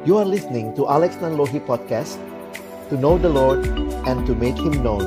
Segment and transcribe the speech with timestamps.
[0.00, 2.16] You are listening to Alex Nanlohi Podcast
[2.88, 3.68] To know the Lord
[4.08, 5.04] and to make Him known.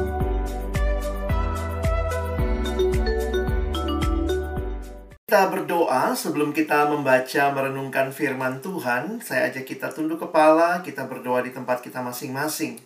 [5.25, 11.41] Kita berdoa sebelum kita membaca merenungkan firman Tuhan Saya ajak kita tunduk kepala, kita berdoa
[11.41, 12.77] di tempat kita masing-masing.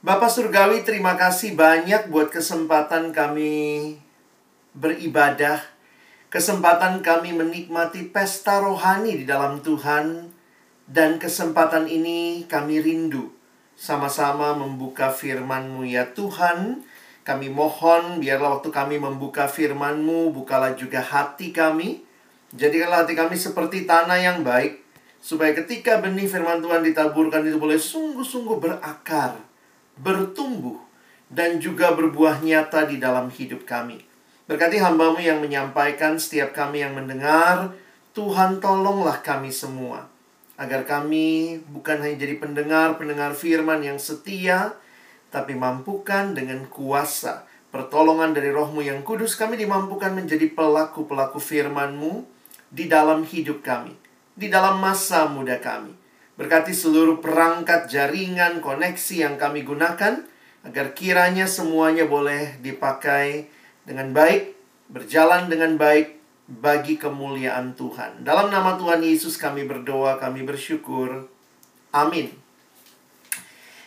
[0.00, 4.00] Bapak Surgawi terima kasih banyak buat kesempatan kami
[4.72, 5.60] beribadah
[6.32, 10.32] Kesempatan kami menikmati pesta rohani di dalam Tuhan
[10.84, 13.32] Dan kesempatan ini kami rindu
[13.74, 16.84] Sama-sama membuka firman-Mu ya Tuhan
[17.24, 22.04] kami mohon biarlah waktu kami membuka firman-Mu, bukalah juga hati kami.
[22.52, 24.84] Jadikanlah hati kami seperti tanah yang baik,
[25.24, 29.40] supaya ketika benih firman Tuhan ditaburkan itu boleh sungguh-sungguh berakar,
[29.96, 30.76] bertumbuh,
[31.32, 34.04] dan juga berbuah nyata di dalam hidup kami.
[34.44, 37.72] Berkati hambamu yang menyampaikan, setiap kami yang mendengar,
[38.12, 40.12] Tuhan tolonglah kami semua.
[40.54, 44.78] Agar kami bukan hanya jadi pendengar-pendengar firman yang setia,
[45.34, 47.42] tapi mampukan dengan kuasa
[47.74, 52.22] pertolongan dari rohmu yang kudus kami dimampukan menjadi pelaku-pelaku firmanmu
[52.70, 53.98] di dalam hidup kami,
[54.38, 55.90] di dalam masa muda kami.
[56.38, 60.22] Berkati seluruh perangkat jaringan koneksi yang kami gunakan,
[60.62, 63.50] agar kiranya semuanya boleh dipakai
[63.82, 64.54] dengan baik,
[64.86, 68.20] berjalan dengan baik bagi kemuliaan Tuhan.
[68.20, 71.28] Dalam nama Tuhan Yesus kami berdoa, kami bersyukur.
[71.94, 72.28] Amin.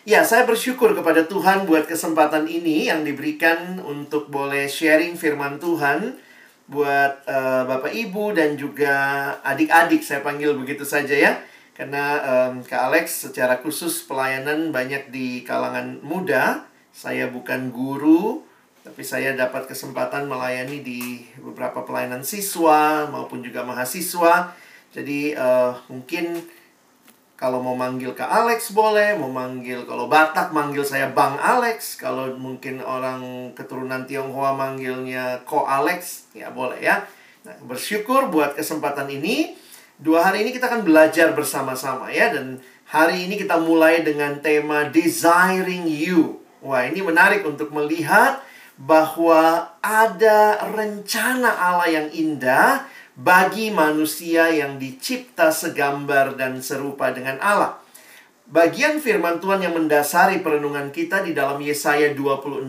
[0.08, 6.16] Ya, saya bersyukur kepada Tuhan buat kesempatan ini yang diberikan untuk boleh sharing firman Tuhan
[6.64, 8.96] buat uh, Bapak Ibu dan juga
[9.44, 11.32] adik-adik saya panggil begitu saja ya.
[11.76, 16.64] Karena um, Kak Alex secara khusus pelayanan banyak di kalangan muda.
[16.90, 18.47] Saya bukan guru,
[18.88, 24.56] tapi saya dapat kesempatan melayani di beberapa pelayanan siswa maupun juga mahasiswa.
[24.96, 26.40] Jadi uh, mungkin
[27.36, 32.32] kalau mau manggil ke Alex boleh, mau manggil kalau Batak manggil saya Bang Alex, kalau
[32.40, 37.04] mungkin orang keturunan Tionghoa manggilnya Ko Alex, ya boleh ya.
[37.44, 39.52] Nah, bersyukur buat kesempatan ini.
[40.00, 42.56] Dua hari ini kita akan belajar bersama-sama ya dan
[42.88, 46.40] hari ini kita mulai dengan tema Desiring You.
[46.64, 48.47] Wah, ini menarik untuk melihat
[48.78, 52.86] bahwa ada rencana Allah yang indah
[53.18, 57.82] bagi manusia yang dicipta segambar dan serupa dengan Allah.
[58.48, 62.64] Bagian firman Tuhan yang mendasari perenungan kita di dalam Yesaya 26.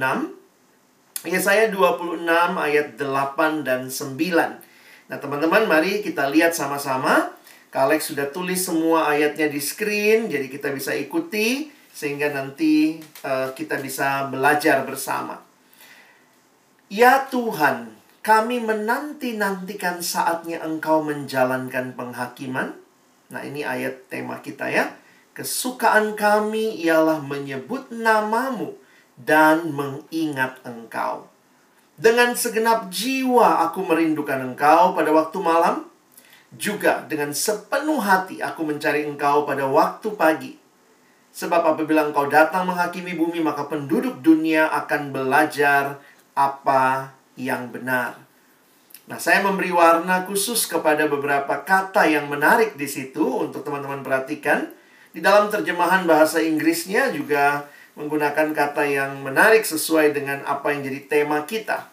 [1.30, 2.26] Yesaya 26
[2.58, 5.14] ayat 8 dan 9.
[5.14, 7.32] Nah, teman-teman, mari kita lihat sama-sama.
[7.70, 13.78] Kalek sudah tulis semua ayatnya di screen, jadi kita bisa ikuti sehingga nanti uh, kita
[13.78, 15.49] bisa belajar bersama.
[16.90, 17.94] Ya Tuhan,
[18.26, 22.74] kami menanti-nantikan saatnya engkau menjalankan penghakiman.
[23.30, 24.98] Nah, ini ayat tema kita ya.
[25.38, 28.74] Kesukaan kami ialah menyebut namamu
[29.14, 31.30] dan mengingat engkau.
[31.94, 35.86] Dengan segenap jiwa aku merindukan engkau pada waktu malam.
[36.58, 40.58] Juga dengan sepenuh hati aku mencari engkau pada waktu pagi.
[41.30, 46.02] Sebab apabila engkau datang menghakimi bumi, maka penduduk dunia akan belajar
[46.40, 48.16] apa yang benar.
[49.12, 54.72] Nah, saya memberi warna khusus kepada beberapa kata yang menarik di situ untuk teman-teman perhatikan.
[55.12, 57.68] Di dalam terjemahan bahasa Inggrisnya juga
[58.00, 61.92] menggunakan kata yang menarik sesuai dengan apa yang jadi tema kita.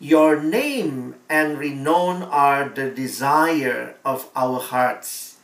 [0.00, 5.36] Your name and renown are the desire of our hearts.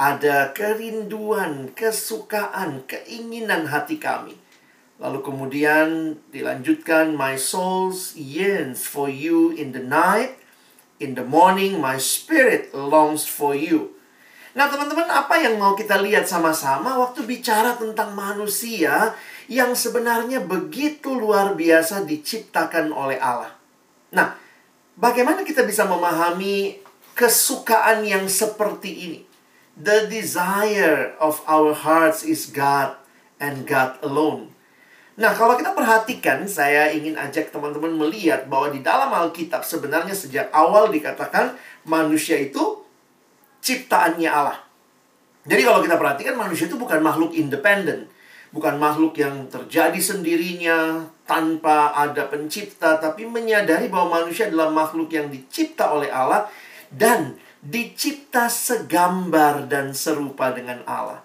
[0.00, 4.41] Ada kerinduan, kesukaan, keinginan hati kami.
[5.02, 10.38] Lalu kemudian dilanjutkan My soul yearns for you in the night
[11.02, 13.98] In the morning my spirit longs for you.
[14.54, 19.18] Nah teman-teman apa yang mau kita lihat sama-sama Waktu bicara tentang manusia
[19.50, 23.50] Yang sebenarnya begitu luar biasa diciptakan oleh Allah?
[24.14, 24.38] Nah
[24.94, 26.78] bagaimana kita bisa memahami
[27.18, 29.20] kesukaan yang seperti ini?
[29.74, 32.94] The desire of our hearts is God
[33.42, 34.51] and God alone
[35.12, 40.48] Nah, kalau kita perhatikan, saya ingin ajak teman-teman melihat bahwa di dalam Alkitab sebenarnya sejak
[40.56, 41.52] awal dikatakan
[41.84, 42.80] manusia itu
[43.60, 44.56] ciptaannya Allah.
[45.44, 48.08] Jadi kalau kita perhatikan manusia itu bukan makhluk independen,
[48.54, 55.28] bukan makhluk yang terjadi sendirinya tanpa ada pencipta, tapi menyadari bahwa manusia adalah makhluk yang
[55.28, 56.48] dicipta oleh Allah
[56.88, 61.20] dan dicipta segambar dan serupa dengan Allah.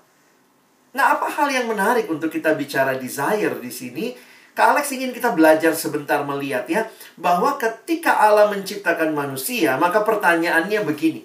[0.97, 4.17] Nah, apa hal yang menarik untuk kita bicara desire di sini?
[4.57, 10.81] Kak Alex ingin kita belajar sebentar melihat ya, bahwa ketika Allah menciptakan manusia, maka pertanyaannya
[10.81, 11.21] begini.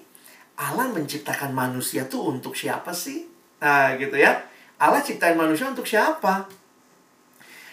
[0.61, 3.25] Allah menciptakan manusia tuh untuk siapa sih?
[3.57, 4.45] Nah, gitu ya.
[4.77, 6.45] Allah ciptain manusia untuk siapa?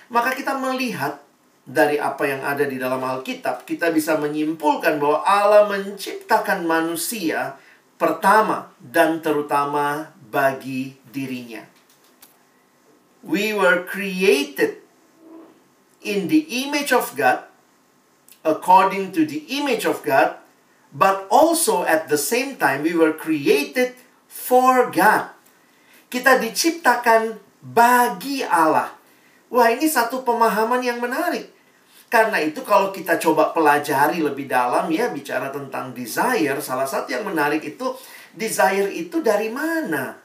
[0.09, 1.21] Maka kita melihat
[1.69, 7.61] dari apa yang ada di dalam Alkitab, kita bisa menyimpulkan bahwa Allah menciptakan manusia
[8.01, 11.70] pertama dan terutama bagi dirinya.
[13.21, 14.81] We were created
[16.01, 17.45] in the image of God,
[18.41, 20.41] according to the image of God,
[20.91, 23.95] but also at the same time we were created
[24.25, 25.37] for God.
[26.11, 28.97] Kita diciptakan bagi Allah.
[29.53, 31.53] Wah, ini satu pemahaman yang menarik.
[32.11, 37.23] Karena itu kalau kita coba pelajari lebih dalam ya bicara tentang desire, salah satu yang
[37.23, 37.95] menarik itu
[38.35, 40.19] desire itu dari mana?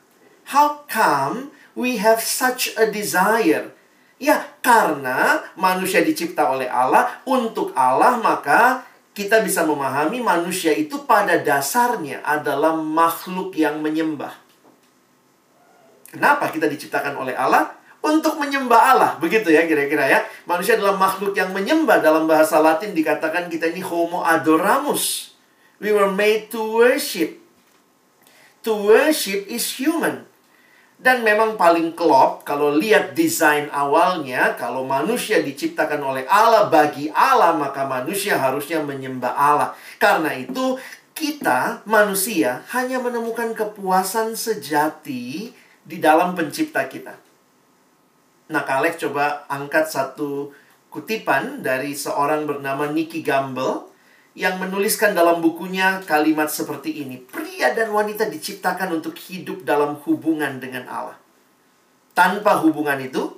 [0.50, 3.70] How come we have such a desire?
[4.16, 11.36] Ya, karena manusia dicipta oleh Allah untuk Allah, maka kita bisa memahami manusia itu pada
[11.40, 14.32] dasarnya adalah makhluk yang menyembah.
[16.16, 17.76] Kenapa kita diciptakan oleh Allah?
[18.06, 19.12] untuk menyembah Allah.
[19.18, 20.20] Begitu ya kira-kira ya.
[20.46, 21.98] Manusia adalah makhluk yang menyembah.
[22.06, 25.34] Dalam bahasa Latin dikatakan kita ini homo adoramus.
[25.82, 27.42] We were made to worship.
[28.64, 30.30] To worship is human.
[30.96, 37.54] Dan memang paling klop kalau lihat desain awalnya, kalau manusia diciptakan oleh Allah bagi Allah,
[37.54, 39.70] maka manusia harusnya menyembah Allah.
[40.00, 40.80] Karena itu
[41.16, 45.52] kita manusia hanya menemukan kepuasan sejati
[45.86, 47.16] di dalam pencipta kita.
[48.50, 50.52] Nah, Kalek coba angkat satu
[50.92, 53.90] kutipan dari seorang bernama Nicky Gamble
[54.36, 57.24] yang menuliskan dalam bukunya kalimat seperti ini.
[57.56, 61.16] Pria dan wanita diciptakan untuk hidup dalam hubungan dengan Allah.
[62.12, 63.32] Tanpa hubungan itu,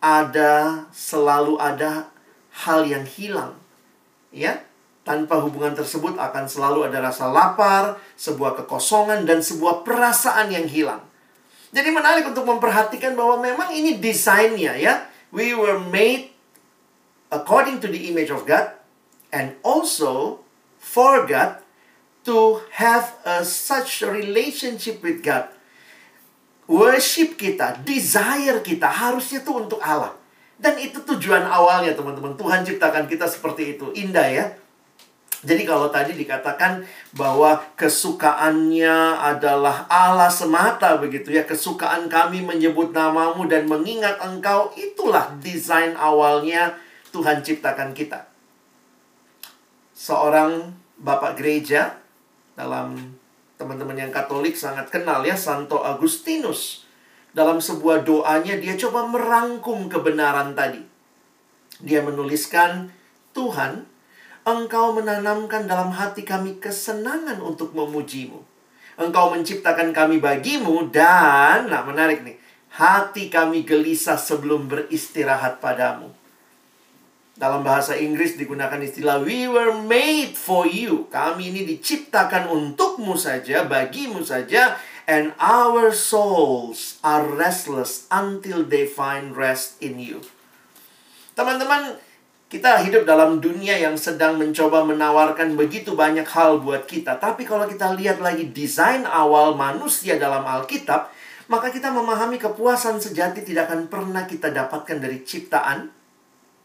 [0.00, 2.08] ada selalu ada
[2.64, 3.60] hal yang hilang.
[4.32, 4.64] Ya,
[5.04, 11.04] tanpa hubungan tersebut akan selalu ada rasa lapar, sebuah kekosongan dan sebuah perasaan yang hilang.
[11.76, 15.04] Jadi menarik untuk memperhatikan bahwa memang ini desainnya ya.
[15.28, 16.32] We were made
[17.28, 18.80] according to the image of God
[19.28, 20.40] and also
[20.80, 21.65] for God
[22.26, 25.46] to have a such relationship with God.
[26.66, 30.18] Worship kita, desire kita harusnya tuh untuk Allah.
[30.58, 32.34] Dan itu tujuan awalnya teman-teman.
[32.34, 33.94] Tuhan ciptakan kita seperti itu.
[33.94, 34.46] Indah ya.
[35.46, 36.82] Jadi kalau tadi dikatakan
[37.14, 41.46] bahwa kesukaannya adalah Allah semata begitu ya.
[41.46, 46.74] Kesukaan kami menyebut namamu dan mengingat engkau itulah desain awalnya
[47.14, 48.26] Tuhan ciptakan kita.
[49.94, 52.05] Seorang bapak gereja
[52.56, 52.96] dalam
[53.60, 56.88] teman-teman yang Katolik sangat kenal ya Santo Agustinus.
[57.36, 60.80] Dalam sebuah doanya dia coba merangkum kebenaran tadi.
[61.84, 62.88] Dia menuliskan
[63.36, 63.84] Tuhan
[64.46, 68.38] Engkau menanamkan dalam hati kami kesenangan untuk memujimu.
[68.94, 72.38] Engkau menciptakan kami bagimu dan, nah menarik nih,
[72.70, 76.14] hati kami gelisah sebelum beristirahat padamu.
[77.36, 81.04] Dalam bahasa Inggris digunakan istilah we were made for you.
[81.12, 84.80] Kami ini diciptakan untukmu saja, bagimu saja.
[85.04, 90.18] And our souls are restless until they find rest in you.
[91.36, 92.00] Teman-teman,
[92.48, 97.20] kita hidup dalam dunia yang sedang mencoba menawarkan begitu banyak hal buat kita.
[97.20, 101.12] Tapi kalau kita lihat lagi desain awal manusia dalam Alkitab,
[101.52, 105.95] maka kita memahami kepuasan sejati tidak akan pernah kita dapatkan dari ciptaan.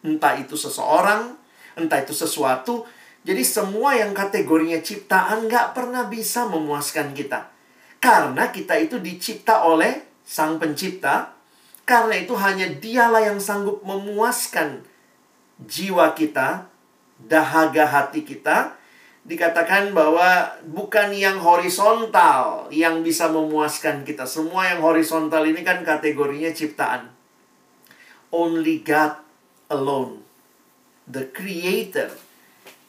[0.02, 1.38] Entah itu seseorang,
[1.78, 2.86] entah itu sesuatu.
[3.22, 7.54] Jadi semua yang kategorinya ciptaan nggak pernah bisa memuaskan kita.
[8.02, 11.38] Karena kita itu dicipta oleh sang pencipta.
[11.86, 14.86] Karena itu hanya dialah yang sanggup memuaskan
[15.62, 16.66] jiwa kita,
[17.22, 18.74] dahaga hati kita,
[19.22, 24.26] dikatakan bahwa bukan yang horizontal yang bisa memuaskan kita.
[24.26, 27.14] Semua yang horizontal ini kan kategorinya ciptaan.
[28.34, 29.31] Only God
[29.72, 30.28] alone,
[31.08, 32.12] the creator,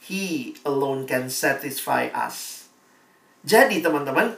[0.03, 2.67] he alone can satisfy us.
[3.47, 4.35] Jadi teman-teman,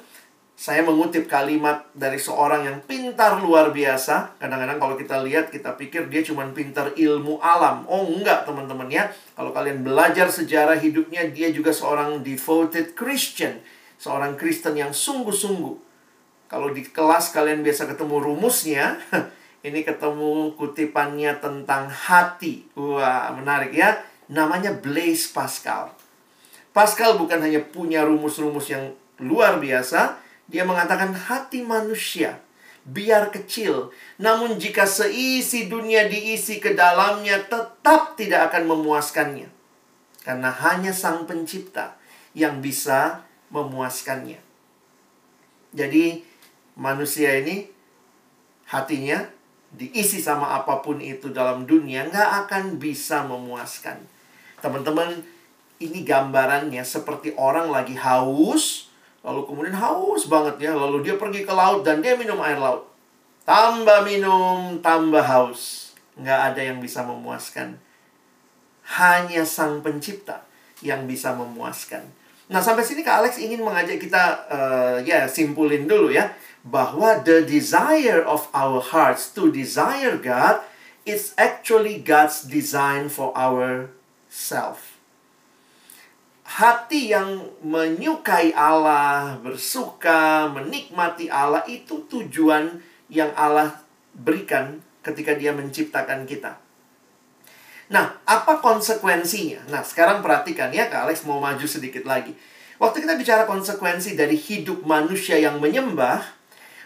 [0.54, 4.38] saya mengutip kalimat dari seorang yang pintar luar biasa.
[4.38, 7.84] Kadang-kadang kalau kita lihat, kita pikir dia cuma pintar ilmu alam.
[7.90, 9.10] Oh enggak teman-teman ya.
[9.34, 13.60] Kalau kalian belajar sejarah hidupnya, dia juga seorang devoted Christian.
[13.98, 15.76] Seorang Kristen yang sungguh-sungguh.
[16.48, 19.00] Kalau di kelas kalian biasa ketemu rumusnya,
[19.64, 22.68] ini ketemu kutipannya tentang hati.
[22.76, 23.96] Wah, menarik ya.
[24.28, 25.88] Namanya Blaise Pascal.
[26.76, 32.44] Pascal bukan hanya punya rumus-rumus yang luar biasa, dia mengatakan hati manusia
[32.84, 33.88] biar kecil,
[34.20, 39.48] namun jika seisi dunia diisi ke dalamnya tetap tidak akan memuaskannya.
[40.20, 41.96] Karena hanya Sang Pencipta
[42.36, 44.40] yang bisa memuaskannya.
[45.72, 46.20] Jadi
[46.76, 47.68] manusia ini
[48.68, 49.24] hatinya
[49.74, 53.98] diisi sama apa pun itu dalam dunia nggak akan bisa memuaskan.
[54.62, 55.20] Teman-teman,
[55.82, 58.88] ini gambarannya seperti orang lagi haus,
[59.26, 62.86] lalu kemudian haus banget ya, lalu dia pergi ke laut dan dia minum air laut.
[63.44, 65.92] Tambah minum, tambah haus.
[66.16, 67.76] Nggak ada yang bisa memuaskan.
[68.84, 70.46] Hanya sang pencipta
[70.80, 72.04] yang bisa memuaskan.
[72.48, 76.28] Nah, sampai sini Kak Alex ingin mengajak kita uh, ya simpulin dulu ya
[76.64, 80.64] bahwa the desire of our hearts to desire God
[81.04, 83.92] is actually God's design for our
[84.32, 84.96] self.
[86.44, 92.80] Hati yang menyukai Allah, bersuka, menikmati Allah itu tujuan
[93.12, 93.84] yang Allah
[94.16, 96.56] berikan ketika dia menciptakan kita.
[97.92, 99.68] Nah, apa konsekuensinya?
[99.68, 102.32] Nah, sekarang perhatikan ya, Kak Alex mau maju sedikit lagi.
[102.80, 106.24] Waktu kita bicara konsekuensi dari hidup manusia yang menyembah,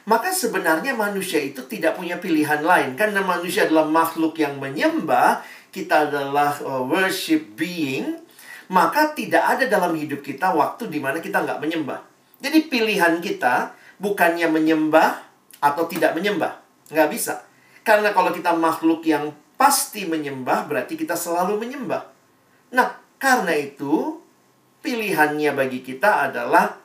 [0.08, 2.96] maka sebenarnya manusia itu tidak punya pilihan lain.
[2.96, 8.16] Karena manusia adalah makhluk yang menyembah, kita adalah uh, worship being,
[8.72, 12.00] maka tidak ada dalam hidup kita waktu di mana kita nggak menyembah.
[12.40, 15.20] Jadi pilihan kita bukannya menyembah
[15.60, 16.56] atau tidak menyembah.
[16.88, 17.44] Nggak bisa.
[17.84, 19.28] Karena kalau kita makhluk yang
[19.60, 22.08] pasti menyembah berarti kita selalu menyembah.
[22.72, 24.24] Nah, karena itu
[24.80, 26.80] pilihannya bagi kita adalah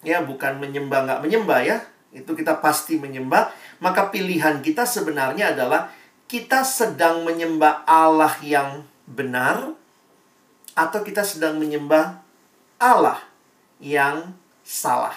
[0.00, 1.78] ya bukan menyembah nggak menyembah ya.
[2.16, 3.52] Itu kita pasti menyembah,
[3.84, 5.92] maka pilihan kita sebenarnya adalah
[6.26, 9.76] kita sedang menyembah Allah yang benar
[10.74, 12.18] atau kita sedang menyembah
[12.80, 13.20] Allah
[13.78, 14.32] yang
[14.64, 15.14] salah.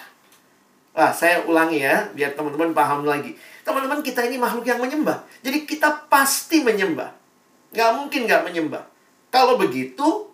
[0.94, 3.34] Ah, saya ulangi ya, biar teman-teman paham lagi.
[3.62, 5.22] Teman-teman, kita ini makhluk yang menyembah.
[5.40, 7.14] Jadi kita pasti menyembah.
[7.70, 8.82] Nggak mungkin nggak menyembah.
[9.30, 10.26] Kalau begitu,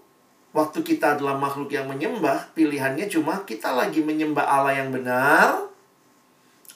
[0.56, 5.68] waktu kita adalah makhluk yang menyembah, pilihannya cuma kita lagi menyembah Allah yang benar,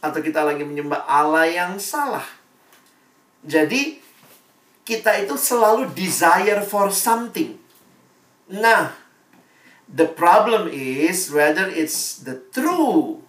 [0.00, 2.24] atau kita lagi menyembah Allah yang salah.
[3.44, 4.00] Jadi,
[4.84, 7.56] kita itu selalu desire for something.
[8.50, 8.96] Nah,
[9.86, 13.22] the problem is whether it's the true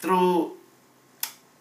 [0.00, 0.56] through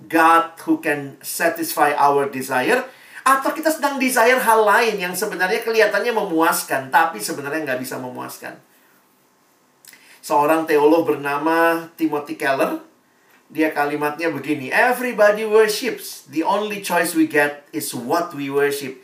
[0.08, 2.88] God who can satisfy our desire
[3.22, 8.58] atau kita sedang desire hal lain yang sebenarnya kelihatannya memuaskan tapi sebenarnya nggak bisa memuaskan.
[10.22, 12.82] Seorang teolog bernama Timothy Keller
[13.51, 18.96] dia kalimatnya begini, everybody worships, the only choice we get is what we worship.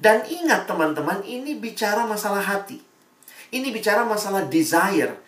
[0.00, 2.80] Dan ingat teman-teman, ini bicara masalah hati.
[3.52, 5.20] Ini bicara masalah desire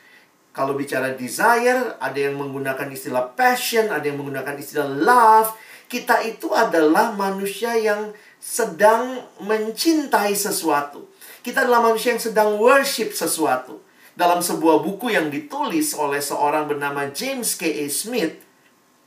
[0.52, 5.56] kalau bicara desire, ada yang menggunakan istilah passion, ada yang menggunakan istilah love.
[5.88, 11.08] Kita itu adalah manusia yang sedang mencintai sesuatu.
[11.40, 13.80] Kita adalah manusia yang sedang worship sesuatu.
[14.12, 17.72] Dalam sebuah buku yang ditulis oleh seorang bernama James K.
[17.72, 17.86] A.
[17.88, 18.36] Smith,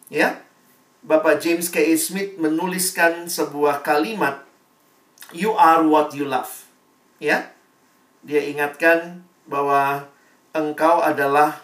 [0.09, 0.41] ya,
[1.05, 1.81] Bapak James K.
[1.81, 1.95] A.
[1.97, 4.41] Smith menuliskan sebuah kalimat,
[5.29, 6.65] "You are what you love."
[7.21, 7.53] Ya,
[8.25, 10.09] dia ingatkan bahwa
[10.55, 11.61] engkau adalah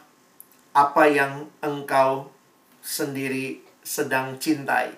[0.72, 2.30] apa yang engkau
[2.86, 4.94] sendiri sedang cintai.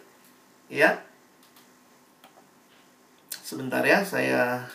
[0.68, 1.06] Ya.
[3.44, 4.66] Sebentar ya, saya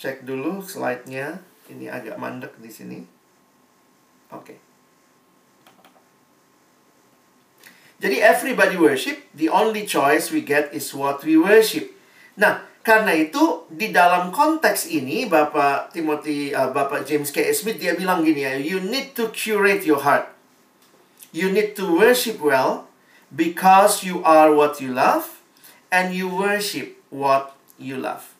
[0.00, 1.38] cek dulu slide-nya.
[1.68, 2.98] Ini agak mandek di sini.
[4.32, 4.63] Oke.
[8.04, 11.88] Jadi everybody worship, the only choice we get is what we worship.
[12.36, 17.48] Nah, karena itu di dalam konteks ini Bapak Timothy uh, Bapak James K.
[17.56, 20.28] Smith dia bilang gini ya, you need to curate your heart.
[21.32, 22.92] You need to worship well
[23.32, 25.40] because you are what you love
[25.88, 28.36] and you worship what you love.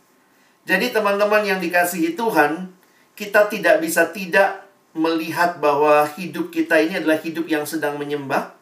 [0.68, 2.68] Jadi teman-teman yang dikasihi Tuhan,
[3.16, 8.53] kita tidak bisa tidak melihat bahwa hidup kita ini adalah hidup yang sedang menyembah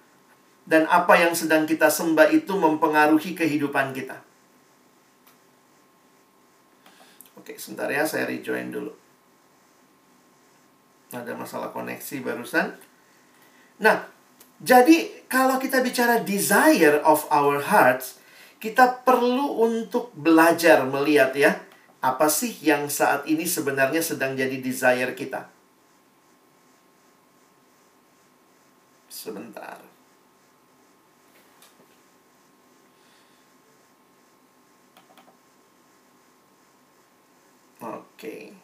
[0.68, 4.22] dan apa yang sedang kita sembah itu mempengaruhi kehidupan kita.
[7.42, 8.94] Oke, sebentar ya, saya rejoin dulu.
[11.10, 12.78] Ada masalah koneksi barusan.
[13.82, 14.06] Nah,
[14.62, 18.22] jadi kalau kita bicara desire of our hearts,
[18.62, 21.58] kita perlu untuk belajar melihat ya,
[21.98, 25.50] apa sih yang saat ini sebenarnya sedang jadi desire kita.
[29.10, 29.71] Sebentar.
[37.82, 38.54] Oke.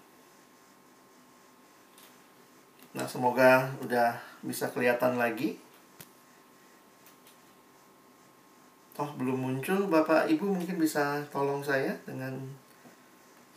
[2.94, 4.14] Nah, semoga udah
[4.46, 5.58] bisa kelihatan lagi.
[8.98, 9.90] Oh, belum muncul.
[9.90, 12.34] Bapak Ibu mungkin bisa tolong saya dengan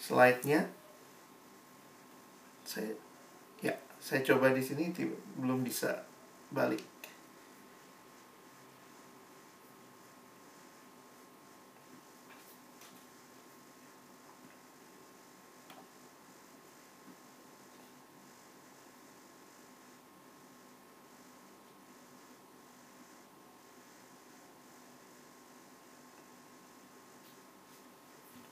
[0.01, 0.65] slide-nya.
[2.65, 2.94] Saya
[3.62, 4.89] ya, Saya coba di sini
[5.38, 6.06] belum bisa
[6.50, 6.91] balik.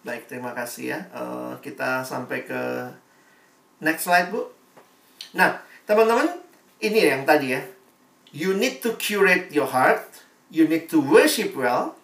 [0.09, 0.99] Baik, terima kasih ya.
[1.09, 2.61] Uh, kita sampai ke
[3.81, 4.45] next slide, Bu.
[5.33, 5.57] Nah,
[5.89, 6.37] teman-teman,
[6.77, 7.65] ini yang tadi ya.
[8.29, 10.05] You need to curate your heart.
[10.53, 11.97] You need to worship well.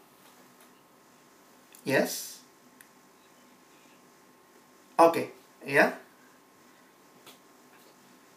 [1.85, 2.41] Yes.
[4.97, 5.29] Oke,
[5.61, 5.93] okay, ya.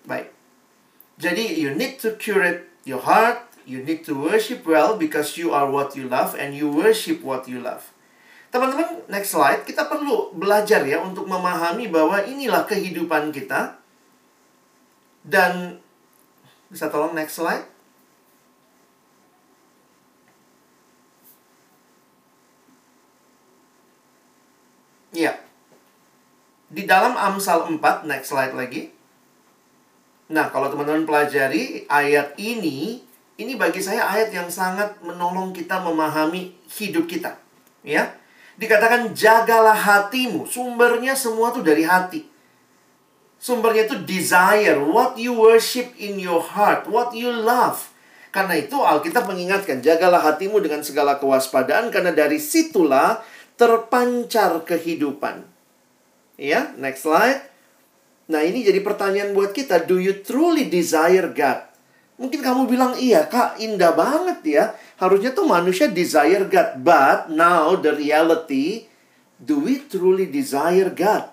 [0.04, 0.28] Baik.
[1.16, 3.48] Jadi, you need to curate your heart.
[3.68, 7.48] You need to worship well because you are what you love and you worship what
[7.48, 7.92] you love.
[8.48, 9.62] Teman-teman, next slide.
[9.68, 13.76] Kita perlu belajar ya untuk memahami bahwa inilah kehidupan kita.
[15.20, 15.76] Dan
[16.72, 17.68] bisa tolong next slide.
[25.12, 25.40] Iya.
[26.68, 28.92] Di dalam Amsal 4, next slide lagi.
[30.28, 33.00] Nah, kalau teman-teman pelajari ayat ini,
[33.40, 37.40] ini bagi saya ayat yang sangat menolong kita memahami hidup kita.
[37.80, 38.17] Ya,
[38.58, 40.44] Dikatakan jagalah hatimu.
[40.50, 42.26] Sumbernya semua tuh dari hati.
[43.38, 47.94] Sumbernya itu desire, what you worship in your heart, what you love.
[48.34, 53.22] Karena itu Alkitab mengingatkan, jagalah hatimu dengan segala kewaspadaan karena dari situlah
[53.54, 55.46] terpancar kehidupan.
[56.34, 57.46] Ya, next slide.
[58.26, 61.64] Nah, ini jadi pertanyaan buat kita, do you truly desire God?
[62.18, 64.64] Mungkin kamu bilang, iya kak, indah banget ya.
[64.98, 66.82] Harusnya tuh manusia desire God.
[66.82, 68.90] But now the reality,
[69.38, 71.30] do we truly desire God?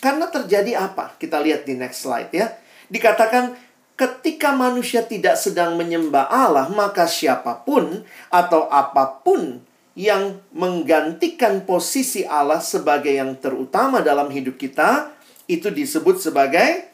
[0.00, 1.14] Karena terjadi apa?
[1.20, 2.50] Kita lihat di next slide ya.
[2.88, 3.54] Dikatakan,
[3.94, 12.24] ketika manusia tidak sedang menyembah Allah, maka siapa pun atau apa pun yang menggantikan posisi
[12.24, 15.12] Allah sebagai yang terutama dalam hidup kita,
[15.44, 16.88] itu disebut sebagai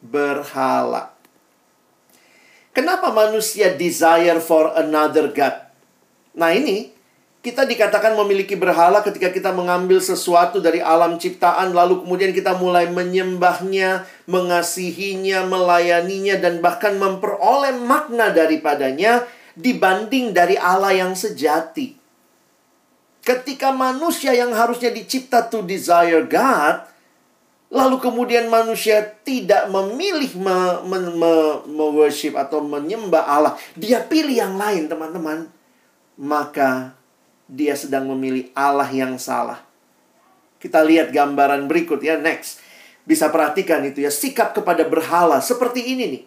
[0.00, 1.17] berhala.
[2.78, 5.66] Kenapa manusia desire for another God?
[6.38, 6.94] Nah ini,
[7.42, 12.86] kita dikatakan memiliki berhala ketika kita mengambil sesuatu dari alam ciptaan, lalu kemudian kita mulai
[12.86, 19.26] menyembahnya, mengasihinya, melayaninya, dan bahkan memperoleh makna daripadanya
[19.58, 21.98] dibanding dari Allah yang sejati.
[23.26, 26.86] Ketika manusia yang harusnya dicipta to desire God,
[27.68, 30.56] Lalu kemudian manusia tidak memilih me,
[30.88, 31.34] me, me,
[31.68, 33.54] me atau menyembah Allah.
[33.76, 35.52] Dia pilih yang lain, teman-teman.
[36.16, 36.96] Maka
[37.44, 39.60] dia sedang memilih Allah yang salah.
[40.56, 42.64] Kita lihat gambaran berikut ya, next.
[43.04, 46.24] Bisa perhatikan itu ya, sikap kepada berhala seperti ini nih.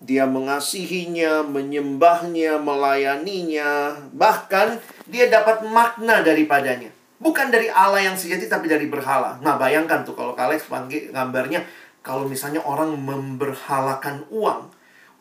[0.00, 6.95] Dia mengasihinya, menyembahnya, melayaninya, bahkan dia dapat makna daripadanya.
[7.16, 9.40] Bukan dari Allah yang sejati tapi dari berhala.
[9.40, 11.64] Nah, bayangkan tuh kalau Alex panggil gambarnya
[12.04, 14.70] kalau misalnya orang memberhalakan uang.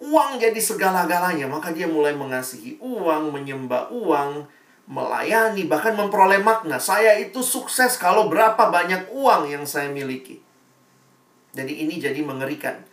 [0.06, 4.44] Uang jadi segala-galanya, maka dia mulai mengasihi uang, menyembah uang,
[4.86, 6.78] melayani, bahkan memperoleh makna.
[6.78, 10.44] Saya itu sukses kalau berapa banyak uang yang saya miliki.
[11.56, 12.84] Jadi ini jadi mengerikan.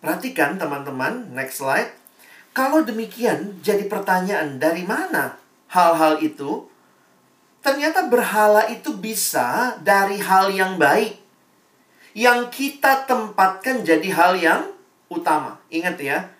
[0.00, 1.92] Perhatikan teman-teman, next slide.
[2.56, 5.36] Kalau demikian, jadi pertanyaan dari mana
[5.70, 6.64] hal-hal itu
[7.66, 11.18] Ternyata berhala itu bisa dari hal yang baik.
[12.14, 14.70] Yang kita tempatkan jadi hal yang
[15.10, 15.58] utama.
[15.66, 16.30] Ingat ya,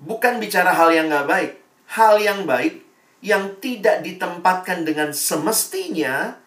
[0.00, 1.52] bukan bicara hal yang nggak baik.
[1.92, 2.80] Hal yang baik
[3.20, 6.40] yang tidak ditempatkan dengan semestinya,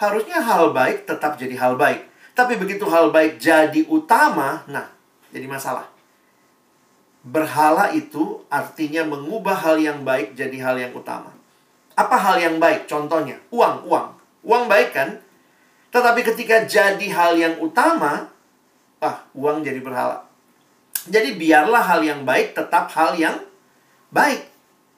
[0.00, 2.08] harusnya hal baik tetap jadi hal baik.
[2.32, 4.88] Tapi begitu hal baik jadi utama, nah,
[5.28, 5.84] jadi masalah.
[7.20, 11.41] Berhala itu artinya mengubah hal yang baik jadi hal yang utama.
[11.92, 12.88] Apa hal yang baik?
[12.88, 14.06] Contohnya, uang, uang.
[14.42, 15.20] Uang baik kan?
[15.92, 18.32] Tetapi ketika jadi hal yang utama,
[19.04, 20.24] ah, uang jadi berhala.
[21.04, 23.36] Jadi biarlah hal yang baik tetap hal yang
[24.08, 24.48] baik.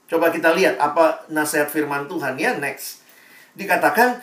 [0.06, 3.02] Coba kita lihat apa nasihat firman Tuhan ya, next.
[3.58, 4.22] Dikatakan,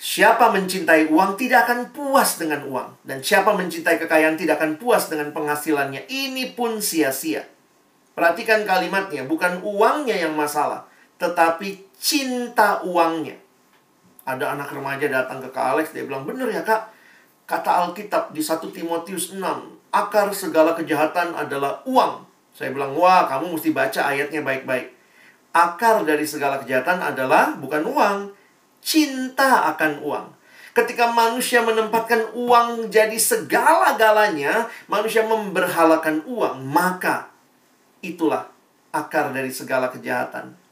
[0.00, 3.04] siapa mencintai uang tidak akan puas dengan uang.
[3.04, 6.08] Dan siapa mencintai kekayaan tidak akan puas dengan penghasilannya.
[6.08, 7.44] Ini pun sia-sia.
[8.16, 13.36] Perhatikan kalimatnya, bukan uangnya yang masalah tetapi cinta uangnya.
[14.26, 16.90] Ada anak remaja datang ke Kak Alex, dia bilang, bener ya kak,
[17.46, 19.40] kata Alkitab di 1 Timotius 6,
[19.94, 22.26] akar segala kejahatan adalah uang.
[22.50, 24.92] Saya bilang, wah kamu mesti baca ayatnya baik-baik.
[25.54, 28.18] Akar dari segala kejahatan adalah bukan uang,
[28.82, 30.26] cinta akan uang.
[30.76, 37.32] Ketika manusia menempatkan uang jadi segala-galanya, manusia memberhalakan uang, maka
[38.04, 38.52] itulah
[38.92, 40.65] akar dari segala kejahatan.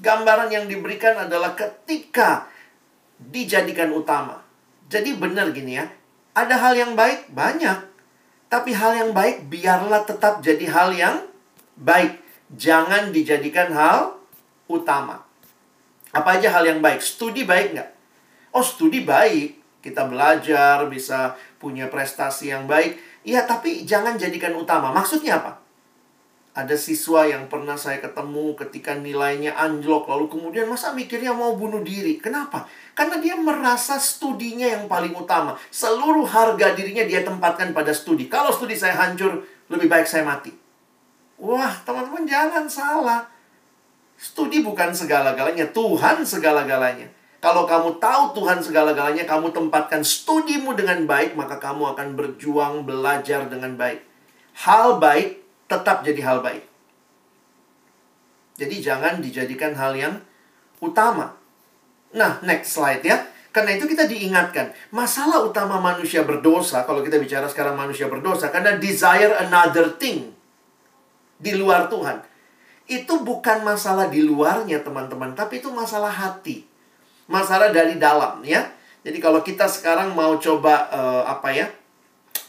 [0.00, 2.48] Gambaran yang diberikan adalah ketika
[3.18, 4.40] dijadikan utama.
[4.88, 5.88] Jadi benar gini ya,
[6.36, 7.78] ada hal yang baik banyak,
[8.52, 11.16] tapi hal yang baik biarlah tetap jadi hal yang
[11.80, 12.20] baik.
[12.52, 14.20] Jangan dijadikan hal
[14.68, 15.24] utama.
[16.12, 17.00] Apa aja hal yang baik?
[17.00, 17.90] Studi baik nggak?
[18.52, 19.80] Oh, studi baik.
[19.80, 23.00] Kita belajar, bisa punya prestasi yang baik.
[23.24, 24.92] Iya, tapi jangan jadikan utama.
[24.92, 25.61] Maksudnya apa?
[26.52, 31.80] Ada siswa yang pernah saya ketemu ketika nilainya anjlok, lalu kemudian masa mikirnya mau bunuh
[31.80, 32.20] diri.
[32.20, 32.68] Kenapa?
[32.92, 35.56] Karena dia merasa studinya yang paling utama.
[35.72, 38.28] Seluruh harga dirinya dia tempatkan pada studi.
[38.28, 39.40] Kalau studi saya hancur,
[39.72, 40.52] lebih baik saya mati.
[41.40, 43.24] Wah, teman-teman jangan salah.
[44.20, 47.08] Studi bukan segala-galanya, Tuhan segala-galanya.
[47.40, 53.48] Kalau kamu tahu Tuhan segala-galanya, kamu tempatkan studimu dengan baik, maka kamu akan berjuang belajar
[53.48, 54.04] dengan baik.
[54.62, 55.41] Hal baik
[55.72, 56.68] tetap jadi hal baik.
[58.60, 60.20] Jadi jangan dijadikan hal yang
[60.84, 61.32] utama.
[62.12, 63.24] Nah, next slide ya.
[63.52, 68.80] Karena itu kita diingatkan, masalah utama manusia berdosa, kalau kita bicara sekarang manusia berdosa, karena
[68.80, 70.32] desire another thing
[71.36, 72.24] di luar Tuhan.
[72.88, 76.64] Itu bukan masalah di luarnya, teman-teman, tapi itu masalah hati.
[77.28, 78.72] Masalah dari dalam, ya.
[79.04, 81.68] Jadi kalau kita sekarang mau coba uh, apa ya?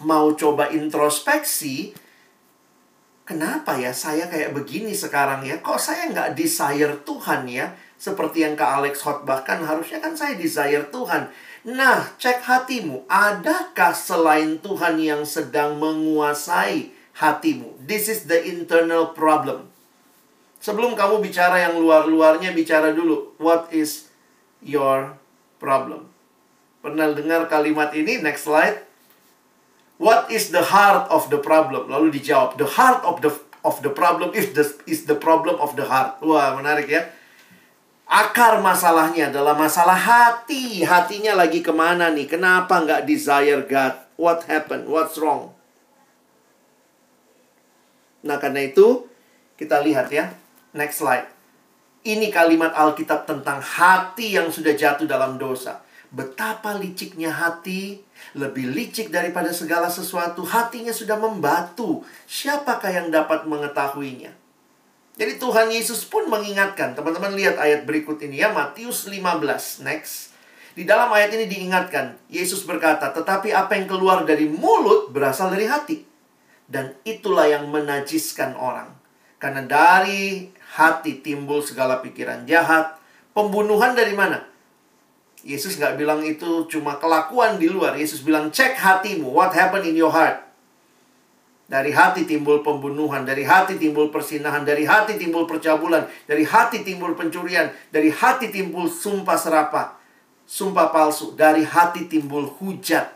[0.08, 1.92] Mau coba introspeksi,
[3.24, 5.60] kenapa ya saya kayak begini sekarang ya?
[5.60, 7.76] Kok saya nggak desire Tuhan ya?
[7.96, 11.32] Seperti yang Kak Alex khotbahkan, harusnya kan saya desire Tuhan.
[11.64, 13.08] Nah, cek hatimu.
[13.08, 17.80] Adakah selain Tuhan yang sedang menguasai hatimu?
[17.80, 19.72] This is the internal problem.
[20.60, 23.36] Sebelum kamu bicara yang luar-luarnya, bicara dulu.
[23.40, 24.12] What is
[24.60, 25.16] your
[25.64, 26.12] problem?
[26.84, 28.20] Pernah dengar kalimat ini?
[28.20, 28.84] Next slide.
[30.02, 31.88] What is the heart of the problem?
[31.88, 33.32] Lalu dijawab, the heart of the
[33.64, 36.20] of the problem is the is the problem of the heart.
[36.20, 37.08] Wah, menarik ya.
[38.04, 40.84] Akar masalahnya adalah masalah hati.
[40.84, 42.28] Hatinya lagi ke mana nih?
[42.28, 43.96] Kenapa nggak desire God?
[44.20, 44.86] What happened?
[44.86, 45.56] What's wrong?
[48.24, 49.08] Nah, karena itu
[49.58, 50.36] kita lihat ya.
[50.76, 51.32] Next slide.
[52.04, 55.80] Ini kalimat Alkitab tentang hati yang sudah jatuh dalam dosa.
[56.14, 58.06] Betapa liciknya hati,
[58.38, 60.46] lebih licik daripada segala sesuatu.
[60.46, 62.06] Hatinya sudah membatu.
[62.30, 64.30] Siapakah yang dapat mengetahuinya?
[65.18, 66.94] Jadi Tuhan Yesus pun mengingatkan.
[66.94, 69.82] Teman-teman lihat ayat berikut ini ya, Matius 15.
[69.82, 70.38] Next.
[70.78, 75.70] Di dalam ayat ini diingatkan, Yesus berkata, "Tetapi apa yang keluar dari mulut berasal dari
[75.70, 76.02] hati,
[76.70, 78.90] dan itulah yang menajiskan orang.
[79.38, 80.50] Karena dari
[80.80, 82.98] hati timbul segala pikiran jahat,
[83.36, 84.53] pembunuhan dari mana?
[85.44, 88.00] Yesus nggak bilang itu cuma kelakuan di luar.
[88.00, 89.28] Yesus bilang, cek hatimu.
[89.28, 90.40] What happened in your heart?
[91.68, 97.16] Dari hati timbul pembunuhan, dari hati timbul persinahan, dari hati timbul percabulan, dari hati timbul
[97.16, 100.00] pencurian, dari hati timbul sumpah serapah,
[100.48, 103.16] sumpah palsu, dari hati timbul hujat.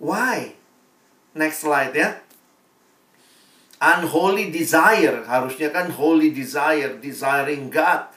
[0.00, 0.52] Why?
[1.36, 2.18] Next slide ya.
[3.78, 8.10] Unholy desire, harusnya kan holy desire, desiring God.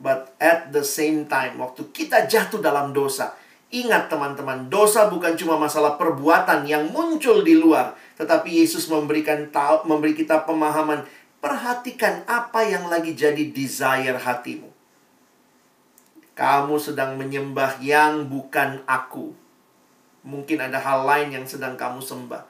[0.00, 3.36] But at the same time, waktu kita jatuh dalam dosa,
[3.70, 9.86] Ingat teman-teman, dosa bukan cuma masalah perbuatan yang muncul di luar, tetapi Yesus memberikan tahu,
[9.86, 11.06] memberi kita pemahaman,
[11.38, 14.66] perhatikan apa yang lagi jadi desire hatimu.
[16.34, 19.38] Kamu sedang menyembah yang bukan aku.
[20.26, 22.49] Mungkin ada hal lain yang sedang kamu sembah.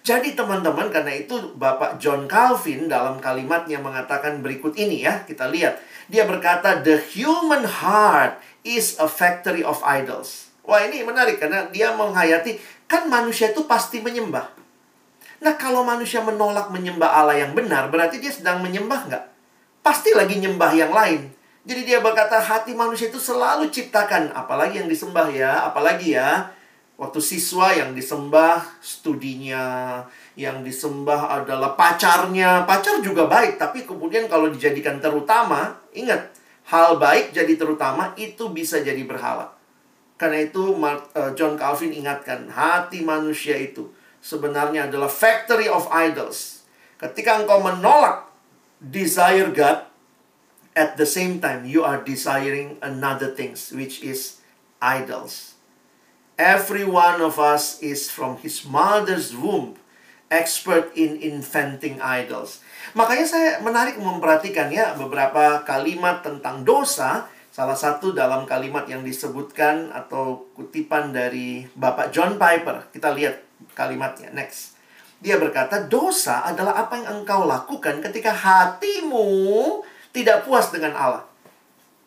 [0.00, 5.76] Jadi teman-teman, karena itu Bapak John Calvin dalam kalimatnya mengatakan berikut ini ya, kita lihat.
[6.08, 10.50] Dia berkata, the human heart is a factory of idols.
[10.64, 14.52] Wah ini menarik karena dia menghayati kan manusia itu pasti menyembah.
[15.40, 19.24] Nah kalau manusia menolak menyembah Allah yang benar berarti dia sedang menyembah nggak?
[19.80, 21.32] Pasti lagi nyembah yang lain.
[21.64, 26.52] Jadi dia berkata hati manusia itu selalu ciptakan apalagi yang disembah ya, apalagi ya
[27.00, 30.04] waktu siswa yang disembah studinya,
[30.36, 32.68] yang disembah adalah pacarnya.
[32.68, 36.28] Pacar juga baik, tapi kemudian kalau dijadikan terutama, ingat,
[36.68, 39.56] hal baik jadi terutama itu bisa jadi berhala.
[40.20, 43.88] Karena itu eh, John Calvin ingatkan, hati manusia itu
[44.20, 46.68] sebenarnya adalah factory of idols.
[47.00, 48.28] Ketika engkau menolak
[48.76, 49.88] desire God,
[50.76, 54.44] at the same time you are desiring another things which is
[54.84, 55.49] idols.
[56.40, 59.76] Every one of us is from his mother's womb
[60.32, 62.64] expert in inventing idols.
[62.96, 69.90] Makanya saya menarik memperhatikan ya beberapa kalimat tentang dosa Salah satu dalam kalimat yang disebutkan
[69.90, 72.94] atau kutipan dari Bapak John Piper.
[72.94, 73.42] Kita lihat
[73.74, 74.30] kalimatnya.
[74.30, 74.78] Next.
[75.20, 79.28] Dia berkata, dosa adalah apa yang engkau lakukan ketika hatimu
[80.14, 81.26] tidak puas dengan Allah.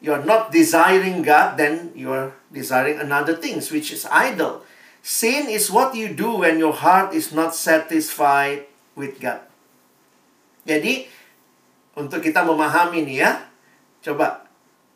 [0.02, 4.62] You're not desiring God, then you're desiring another things, which is idol.
[5.04, 9.44] Sin is what you do when your heart is not satisfied with God.
[10.64, 11.12] Jadi,
[12.00, 13.32] untuk kita memahami nih ya,
[14.00, 14.48] coba,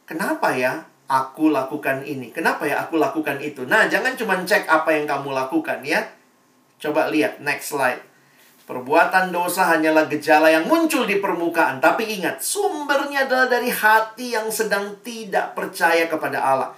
[0.07, 2.31] kenapa ya aku lakukan ini?
[2.31, 3.67] Kenapa ya aku lakukan itu?
[3.67, 6.07] Nah, jangan cuma cek apa yang kamu lakukan ya.
[6.79, 7.99] Coba lihat, next slide.
[8.67, 11.79] Perbuatan dosa hanyalah gejala yang muncul di permukaan.
[11.79, 16.71] Tapi ingat, sumbernya adalah dari hati yang sedang tidak percaya kepada Allah.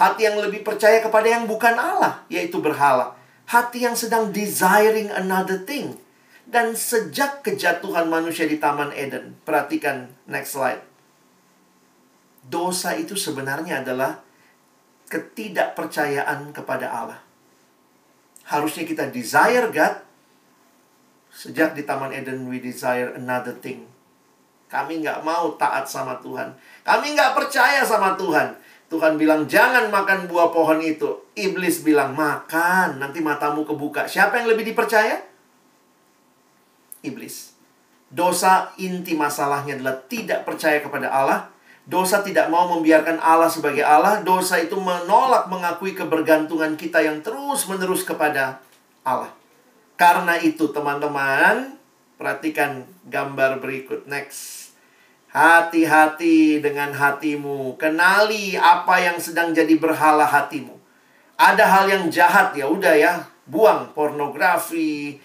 [0.00, 3.12] Hati yang lebih percaya kepada yang bukan Allah, yaitu berhala.
[3.44, 6.00] Hati yang sedang desiring another thing.
[6.48, 10.80] Dan sejak kejatuhan manusia di Taman Eden, perhatikan next slide.
[12.48, 14.24] Dosa itu sebenarnya adalah
[15.12, 17.20] ketidakpercayaan kepada Allah.
[18.48, 20.10] Harusnya kita desire God,
[21.30, 23.86] Sejak di Taman Eden, we desire another thing.
[24.66, 26.50] Kami nggak mau taat sama Tuhan.
[26.82, 28.54] Kami nggak percaya sama Tuhan.
[28.90, 31.22] Tuhan bilang, jangan makan buah pohon itu.
[31.38, 34.10] Iblis bilang, makan, nanti matamu kebuka.
[34.10, 35.22] Siapa yang lebih dipercaya?
[37.06, 37.54] Iblis.
[38.10, 41.46] Dosa inti masalahnya adalah tidak percaya kepada Allah.
[41.86, 44.26] Dosa tidak mau membiarkan Allah sebagai Allah.
[44.26, 48.58] Dosa itu menolak mengakui kebergantungan kita yang terus-menerus kepada
[49.06, 49.30] Allah.
[49.94, 51.78] Karena itu teman-teman,
[52.18, 54.10] perhatikan gambar berikut.
[54.10, 54.59] Next.
[55.30, 57.78] Hati-hati dengan hatimu.
[57.78, 60.74] Kenali apa yang sedang jadi berhala hatimu.
[61.38, 65.16] Ada hal yang jahat ya udah ya, buang pornografi,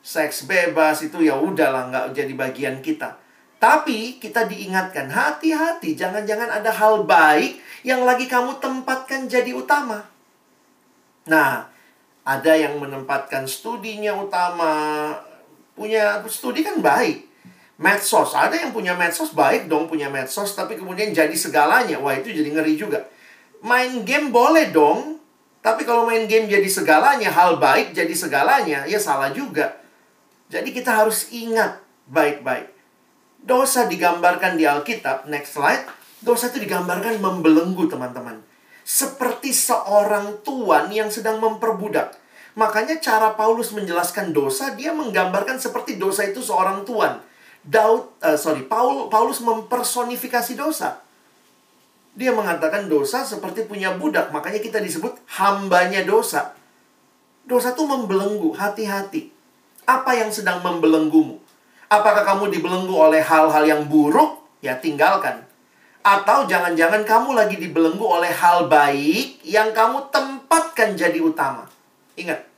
[0.00, 3.20] seks bebas itu ya udahlah nggak jadi bagian kita.
[3.58, 10.06] Tapi kita diingatkan hati-hati, jangan-jangan ada hal baik yang lagi kamu tempatkan jadi utama.
[11.28, 11.68] Nah,
[12.24, 15.12] ada yang menempatkan studinya utama.
[15.76, 17.27] Punya studi kan baik.
[17.78, 22.02] Medsos, ada yang punya medsos baik dong punya medsos, tapi kemudian jadi segalanya.
[22.02, 23.06] Wah, itu jadi ngeri juga.
[23.62, 25.22] Main game boleh dong,
[25.62, 29.78] tapi kalau main game jadi segalanya, hal baik jadi segalanya, ya salah juga.
[30.50, 31.78] Jadi kita harus ingat
[32.10, 32.66] baik-baik.
[33.38, 35.86] Dosa digambarkan di Alkitab, next slide.
[36.18, 38.42] Dosa itu digambarkan membelenggu, teman-teman
[38.88, 42.16] seperti seorang tuan yang sedang memperbudak.
[42.56, 47.20] Makanya cara Paulus menjelaskan dosa, dia menggambarkan seperti dosa itu seorang tuan.
[47.68, 51.04] Daud, uh, sorry, Paul, Paulus mempersonifikasi dosa.
[52.16, 56.56] Dia mengatakan dosa seperti punya budak, makanya kita disebut hambanya dosa.
[57.44, 59.28] Dosa itu membelenggu, hati-hati.
[59.84, 61.36] Apa yang sedang membelenggumu?
[61.92, 64.40] Apakah kamu dibelenggu oleh hal-hal yang buruk?
[64.64, 65.44] Ya tinggalkan.
[66.00, 71.68] Atau jangan-jangan kamu lagi dibelenggu oleh hal baik yang kamu tempatkan jadi utama.
[72.16, 72.48] Ingat,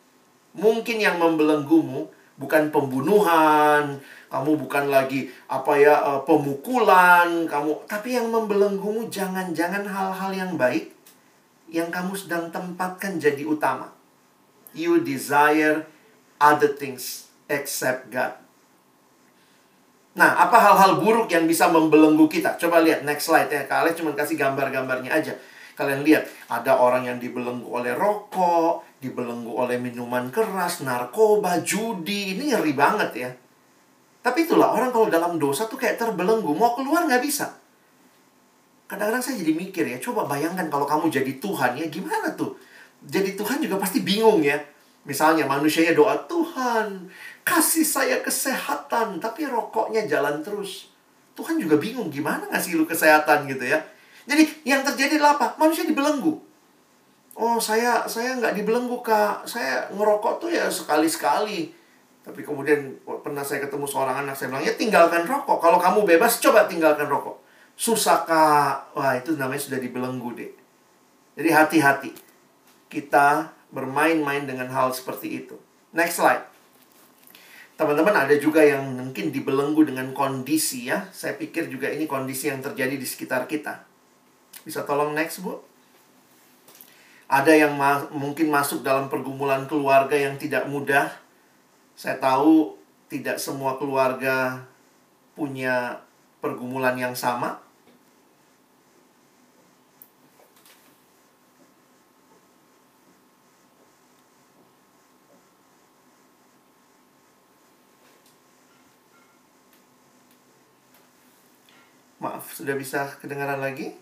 [0.55, 2.07] mungkin yang membelenggumu
[2.41, 10.31] bukan pembunuhan, kamu bukan lagi apa ya eh, pemukulan, kamu tapi yang membelenggumu jangan-jangan hal-hal
[10.31, 10.95] yang baik
[11.71, 13.91] yang kamu sedang tempatkan jadi utama.
[14.71, 15.87] You desire
[16.39, 18.39] other things except God.
[20.15, 22.59] Nah, apa hal-hal buruk yang bisa membelenggu kita?
[22.59, 23.63] Coba lihat next slide ya.
[23.67, 25.35] Kalian cuma kasih gambar-gambarnya aja.
[25.79, 32.37] Kalian lihat, ada orang yang dibelenggu oleh rokok, dibelenggu oleh minuman keras, narkoba, judi.
[32.37, 33.31] Ini ngeri banget ya.
[34.21, 36.53] Tapi itulah, orang kalau dalam dosa tuh kayak terbelenggu.
[36.53, 37.57] Mau keluar nggak bisa.
[38.85, 42.59] Kadang-kadang saya jadi mikir ya, coba bayangkan kalau kamu jadi Tuhan ya, gimana tuh?
[43.07, 44.61] Jadi Tuhan juga pasti bingung ya.
[45.09, 47.09] Misalnya manusianya doa, Tuhan,
[47.41, 50.93] kasih saya kesehatan, tapi rokoknya jalan terus.
[51.33, 53.81] Tuhan juga bingung gimana ngasih lu kesehatan gitu ya.
[54.29, 55.47] Jadi yang terjadi adalah apa?
[55.57, 56.37] Manusia dibelenggu.
[57.41, 61.73] Oh saya saya nggak dibelenggu kak, saya ngerokok tuh ya sekali sekali.
[62.31, 65.59] Tapi kemudian pernah saya ketemu seorang anak saya bilang ya tinggalkan rokok.
[65.59, 67.43] Kalau kamu bebas coba tinggalkan rokok.
[67.75, 68.23] Susah
[68.95, 70.53] wah itu namanya sudah dibelenggu deh.
[71.35, 72.13] Jadi hati-hati
[72.87, 75.59] kita bermain-main dengan hal seperti itu.
[75.91, 76.47] Next slide.
[77.75, 81.11] Teman-teman ada juga yang mungkin dibelenggu dengan kondisi ya.
[81.11, 83.83] Saya pikir juga ini kondisi yang terjadi di sekitar kita.
[84.63, 85.59] Bisa tolong next, Bu?
[87.31, 91.09] Ada yang ma mungkin masuk dalam pergumulan keluarga yang tidak mudah.
[92.01, 92.81] Saya tahu
[93.13, 94.65] tidak semua keluarga
[95.37, 96.01] punya
[96.41, 97.61] pergumulan yang sama.
[112.17, 113.93] Maaf, sudah bisa kedengaran lagi?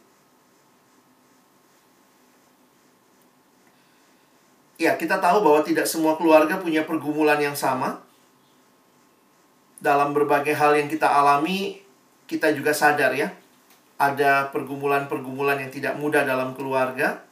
[4.78, 8.00] Ya kita tahu bahwa tidak semua keluarga punya pergumulan yang sama.
[9.78, 11.78] Dalam berbagai hal yang kita alami,
[12.26, 13.30] kita juga sadar ya,
[13.98, 17.22] ada pergumulan-pergumulan yang tidak mudah dalam keluarga.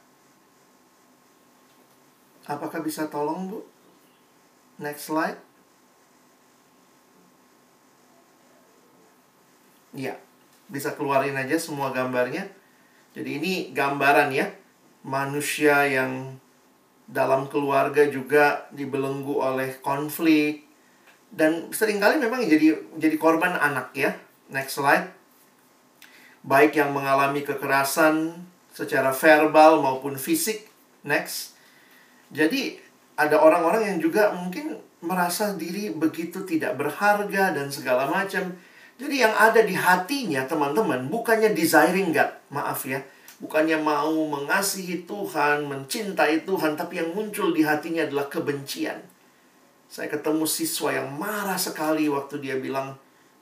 [2.47, 3.59] Apakah bisa tolong, Bu?
[4.79, 5.39] Next slide.
[9.91, 10.15] Ya,
[10.71, 12.47] bisa keluarin aja semua gambarnya.
[13.11, 14.47] Jadi ini gambaran ya,
[15.03, 16.39] manusia yang
[17.07, 20.67] dalam keluarga juga dibelenggu oleh konflik
[21.31, 24.15] dan sering kali memang jadi jadi korban anak ya.
[24.51, 25.11] Next slide.
[26.43, 30.67] Baik yang mengalami kekerasan secara verbal maupun fisik.
[31.07, 31.55] Next.
[32.31, 32.79] Jadi
[33.15, 38.55] ada orang-orang yang juga mungkin merasa diri begitu tidak berharga dan segala macam.
[38.97, 43.03] Jadi yang ada di hatinya teman-teman bukannya desiring God, maaf ya
[43.37, 48.97] bukannya mau mengasihi Tuhan, mencintai Tuhan, tapi yang muncul di hatinya adalah kebencian.
[49.87, 52.97] Saya ketemu siswa yang marah sekali waktu dia bilang,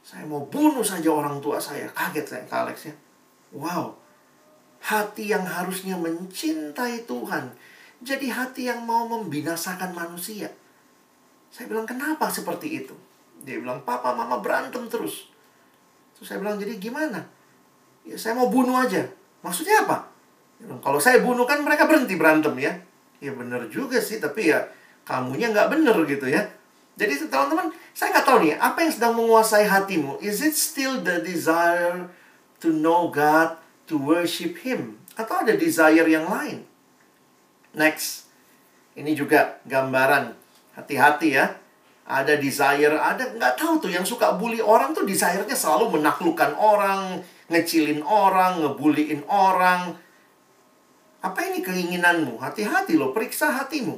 [0.05, 1.89] saya mau bunuh saja orang tua saya.
[1.89, 2.95] Kaget saya ke Alex ya.
[3.55, 3.97] Wow,
[4.84, 7.55] hati yang harusnya mencintai Tuhan,
[8.03, 10.51] jadi hati yang mau membinasakan manusia.
[11.49, 12.93] Saya bilang, kenapa seperti itu?
[13.47, 15.31] Dia bilang, papa mama berantem terus.
[16.13, 17.23] Terus saya bilang, jadi gimana?
[18.03, 19.08] Ya saya mau bunuh aja.
[19.45, 20.10] Maksudnya apa?
[20.81, 22.73] Kalau saya bunuh kan mereka berhenti berantem ya.
[23.21, 24.65] Ya bener juga sih, tapi ya
[25.05, 26.49] kamunya nggak bener gitu ya.
[26.97, 30.17] Jadi teman-teman, saya nggak tahu nih, apa yang sedang menguasai hatimu?
[30.23, 32.10] Is it still the desire
[32.63, 34.97] to know God, to worship Him?
[35.19, 36.65] Atau ada desire yang lain?
[37.75, 38.31] Next.
[38.95, 40.31] Ini juga gambaran.
[40.79, 41.60] Hati-hati ya.
[42.05, 47.17] Ada desire, ada nggak tahu tuh yang suka bully orang tuh desire-nya selalu menaklukkan orang,
[47.49, 49.97] ngecilin orang, ngebuliin orang.
[51.25, 52.37] Apa ini keinginanmu?
[52.37, 53.97] Hati-hati loh, periksa hatimu.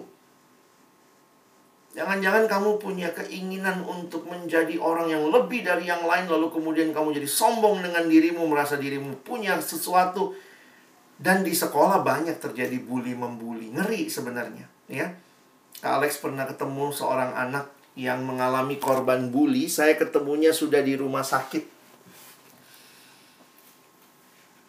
[1.99, 7.11] Jangan-jangan kamu punya keinginan untuk menjadi orang yang lebih dari yang lain, lalu kemudian kamu
[7.11, 10.31] jadi sombong dengan dirimu, merasa dirimu punya sesuatu.
[11.17, 15.09] Dan di sekolah banyak terjadi bully membuli, ngeri sebenarnya, ya.
[15.81, 19.65] Kak Alex pernah ketemu seorang anak yang mengalami korban bully.
[19.65, 21.77] Saya ketemunya sudah di rumah sakit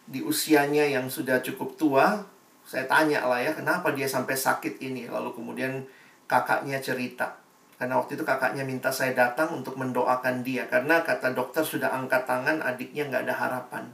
[0.09, 2.25] di usianya yang sudah cukup tua,
[2.65, 5.05] saya tanya lah ya, kenapa dia sampai sakit ini?
[5.05, 5.85] Lalu kemudian
[6.25, 7.37] kakaknya cerita.
[7.77, 10.65] Karena waktu itu kakaknya minta saya datang untuk mendoakan dia.
[10.67, 13.85] Karena kata dokter sudah angkat tangan, adiknya nggak ada harapan.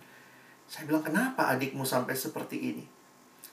[0.66, 2.86] Saya bilang, kenapa adikmu sampai seperti ini?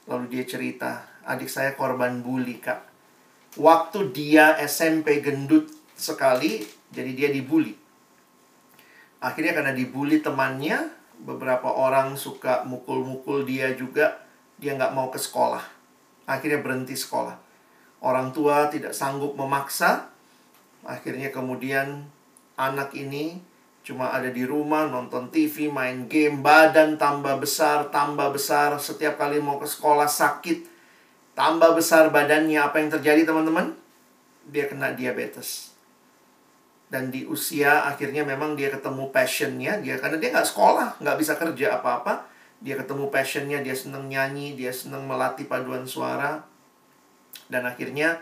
[0.09, 2.92] Lalu dia cerita, adik saya korban bully, Kak.
[3.61, 7.77] Waktu dia SMP gendut sekali, jadi dia dibully.
[9.21, 10.89] Akhirnya karena dibully temannya,
[11.21, 14.25] beberapa orang suka mukul-mukul dia juga
[14.57, 15.63] dia nggak mau ke sekolah.
[16.25, 17.37] Akhirnya berhenti sekolah.
[18.01, 20.09] Orang tua tidak sanggup memaksa.
[20.83, 22.09] Akhirnya kemudian
[22.57, 23.39] anak ini
[23.85, 28.81] cuma ada di rumah nonton TV main game badan tambah besar tambah besar.
[28.81, 30.72] Setiap kali mau ke sekolah sakit
[31.33, 33.73] tambah besar badannya apa yang terjadi teman-teman?
[34.49, 35.73] Dia kena diabetes.
[36.93, 41.41] Dan di usia akhirnya memang dia ketemu passionnya dia karena dia nggak sekolah nggak bisa
[41.41, 42.29] kerja apa-apa.
[42.61, 46.45] Dia ketemu passionnya dia seneng nyanyi dia seneng melatih paduan suara.
[47.49, 48.21] Dan akhirnya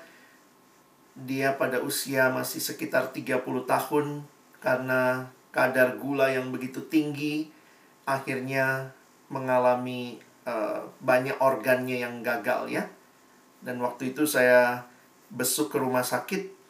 [1.19, 4.23] dia pada usia masih sekitar 30 tahun
[4.63, 7.51] karena kadar gula yang begitu tinggi
[8.07, 8.95] akhirnya
[9.27, 12.87] mengalami uh, banyak organnya yang gagal ya
[13.61, 14.89] dan waktu itu saya
[15.31, 16.61] besuk ke rumah sakit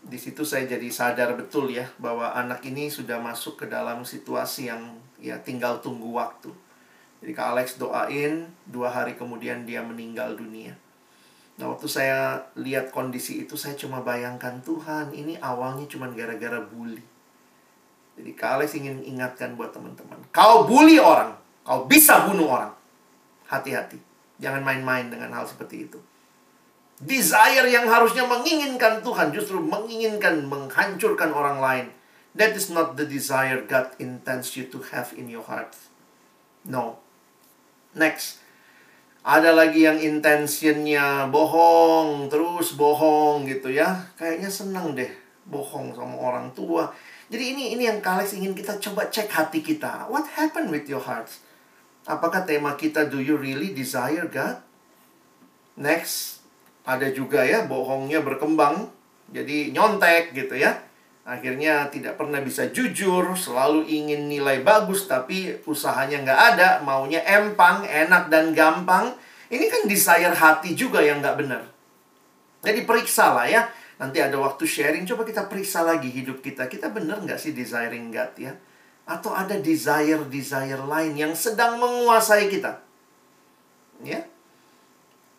[0.00, 4.72] di situ saya jadi sadar betul ya bahwa anak ini sudah masuk ke dalam situasi
[4.72, 6.48] yang ya tinggal tunggu waktu.
[7.20, 10.72] Jadi Kak Alex doain, dua hari kemudian dia meninggal dunia.
[11.60, 17.04] Nah waktu saya lihat kondisi itu saya cuma bayangkan Tuhan ini awalnya cuma gara-gara bully.
[18.16, 20.16] Jadi Kak Alex ingin ingatkan buat teman-teman.
[20.32, 22.72] Kau bully orang, kau bisa bunuh orang.
[23.44, 24.00] Hati-hati.
[24.40, 26.00] Jangan main-main dengan hal seperti itu.
[27.00, 31.86] Desire yang harusnya menginginkan Tuhan justru menginginkan menghancurkan orang lain.
[32.36, 35.72] That is not the desire God intends you to have in your heart.
[36.68, 37.00] No.
[37.96, 38.44] Next.
[39.24, 44.08] Ada lagi yang intentionnya bohong, terus bohong gitu ya.
[44.20, 45.08] Kayaknya senang deh
[45.48, 46.92] bohong sama orang tua.
[47.32, 50.04] Jadi ini ini yang Kalex ingin kita coba cek hati kita.
[50.12, 51.32] What happened with your heart?
[52.04, 54.60] Apakah tema kita do you really desire God?
[55.80, 56.39] Next
[56.96, 58.90] ada juga ya bohongnya berkembang
[59.30, 60.74] jadi nyontek gitu ya
[61.22, 67.86] akhirnya tidak pernah bisa jujur selalu ingin nilai bagus tapi usahanya nggak ada maunya empang
[67.86, 69.14] enak dan gampang
[69.50, 71.62] ini kan desire hati juga yang nggak benar
[72.60, 73.62] Jadi periksa lah ya.
[74.00, 76.68] Nanti ada waktu sharing, coba kita periksa lagi hidup kita.
[76.68, 78.52] Kita bener nggak sih desiring God ya?
[79.04, 82.80] Atau ada desire-desire lain yang sedang menguasai kita?
[84.04, 84.24] Ya.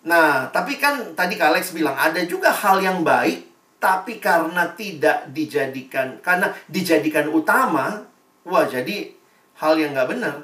[0.02, 3.46] Nah, tapi kan tadi Kak Alex bilang ada juga hal yang baik,
[3.78, 8.02] tapi karena tidak dijadikan, karena dijadikan utama,
[8.42, 9.14] wah jadi
[9.62, 10.36] hal yang nggak benar.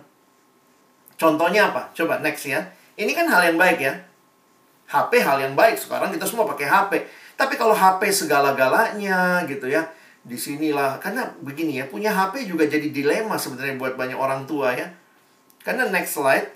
[1.17, 1.89] Contohnya apa?
[1.97, 2.61] Coba next ya.
[2.93, 3.93] Ini kan hal yang baik ya.
[4.93, 5.75] HP hal yang baik.
[5.75, 6.91] Sekarang kita semua pakai HP.
[7.33, 9.89] Tapi kalau HP segala-galanya gitu ya.
[10.21, 11.01] Di sinilah.
[11.01, 11.89] Karena begini ya.
[11.89, 14.93] Punya HP juga jadi dilema sebenarnya buat banyak orang tua ya.
[15.65, 16.53] Karena next slide.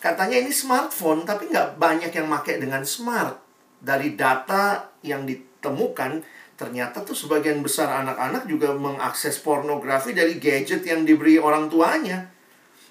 [0.00, 1.28] Katanya ini smartphone.
[1.28, 3.36] Tapi nggak banyak yang pakai dengan smart.
[3.78, 6.24] Dari data yang ditemukan.
[6.56, 12.28] Ternyata tuh sebagian besar anak-anak juga mengakses pornografi dari gadget yang diberi orang tuanya.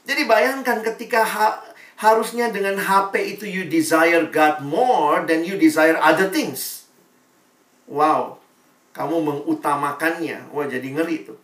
[0.10, 1.22] Jadi bayangkan ketika
[2.02, 6.90] harusnya dengan HP itu you desire God more than you desire other things.
[7.86, 8.42] Wow,
[8.98, 10.50] kamu mengutamakannya.
[10.50, 11.38] Wah, jadi ngeri tuh.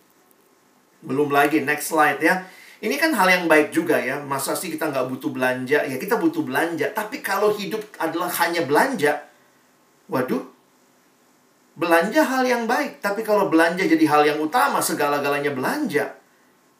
[1.06, 2.42] Belum lagi, next slide ya.
[2.76, 4.20] Ini kan hal yang baik juga ya.
[4.20, 5.80] Masa sih kita nggak butuh belanja?
[5.84, 6.92] Ya kita butuh belanja.
[6.92, 9.24] Tapi kalau hidup adalah hanya belanja,
[10.12, 10.44] waduh,
[11.76, 13.00] belanja hal yang baik.
[13.00, 16.12] Tapi kalau belanja jadi hal yang utama, segala-galanya belanja.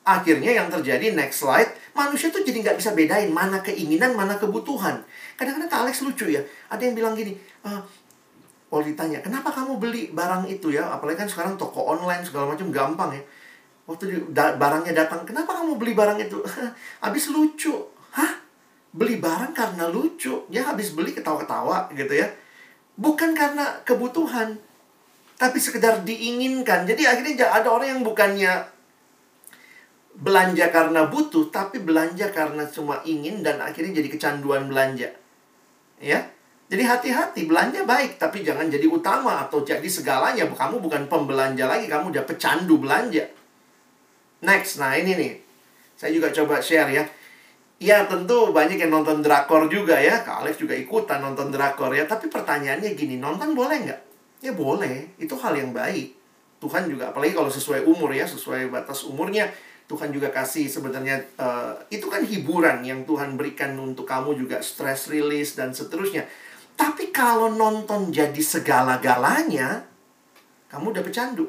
[0.06, 5.02] Akhirnya yang terjadi, next slide, manusia tuh jadi nggak bisa bedain mana keinginan, mana kebutuhan.
[5.34, 6.38] Kadang-kadang Kak Alex lucu ya,
[6.70, 7.34] ada yang bilang gini,
[8.70, 10.94] oh ditanya, kenapa kamu beli barang itu ya?
[10.94, 13.22] Apalagi kan sekarang toko online segala macam gampang ya.
[13.86, 16.42] Waktu da barangnya datang, kenapa kamu beli barang itu?
[17.04, 17.74] habis lucu.
[18.10, 18.42] Hah?
[18.90, 20.42] Beli barang karena lucu.
[20.50, 22.26] Ya habis beli ketawa-ketawa gitu ya.
[22.98, 24.58] Bukan karena kebutuhan.
[25.38, 26.82] Tapi sekedar diinginkan.
[26.82, 28.76] Jadi akhirnya ada orang yang bukannya
[30.16, 35.12] belanja karena butuh, tapi belanja karena cuma ingin dan akhirnya jadi kecanduan belanja.
[36.00, 36.20] Ya.
[36.66, 40.50] Jadi hati-hati, belanja baik, tapi jangan jadi utama atau jadi segalanya.
[40.50, 43.22] Kamu bukan pembelanja lagi, kamu udah pecandu belanja.
[44.44, 45.32] Next, nah ini nih.
[45.96, 47.04] Saya juga coba share ya.
[47.76, 50.20] Ya tentu banyak yang nonton drakor juga ya.
[50.24, 52.04] Kak Alex juga ikutan nonton drakor ya.
[52.04, 54.00] Tapi pertanyaannya gini, nonton boleh nggak?
[54.44, 56.12] Ya boleh, itu hal yang baik.
[56.56, 59.48] Tuhan juga, apalagi kalau sesuai umur ya, sesuai batas umurnya
[59.86, 65.06] Tuhan juga kasih sebenarnya uh, itu kan hiburan yang Tuhan berikan untuk kamu juga stress
[65.06, 66.26] release dan seterusnya.
[66.74, 69.86] Tapi kalau nonton jadi segala-galanya,
[70.68, 71.46] kamu udah pecandu.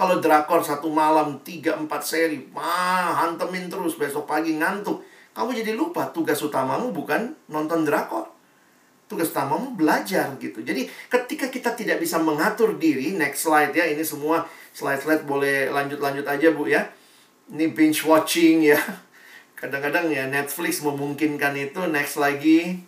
[0.00, 5.04] Kalau drakor satu malam tiga empat seri, mah hantemin terus besok pagi ngantuk.
[5.36, 8.32] Kamu jadi lupa tugas utamamu bukan nonton drakor.
[9.12, 10.64] Tugas utamamu belajar gitu.
[10.64, 16.24] Jadi ketika kita tidak bisa mengatur diri, next slide ya, ini semua slide-slide boleh lanjut-lanjut
[16.24, 16.88] aja Bu ya.
[17.52, 18.80] Ini binge watching ya.
[19.60, 22.80] Kadang-kadang ya Netflix memungkinkan itu next lagi.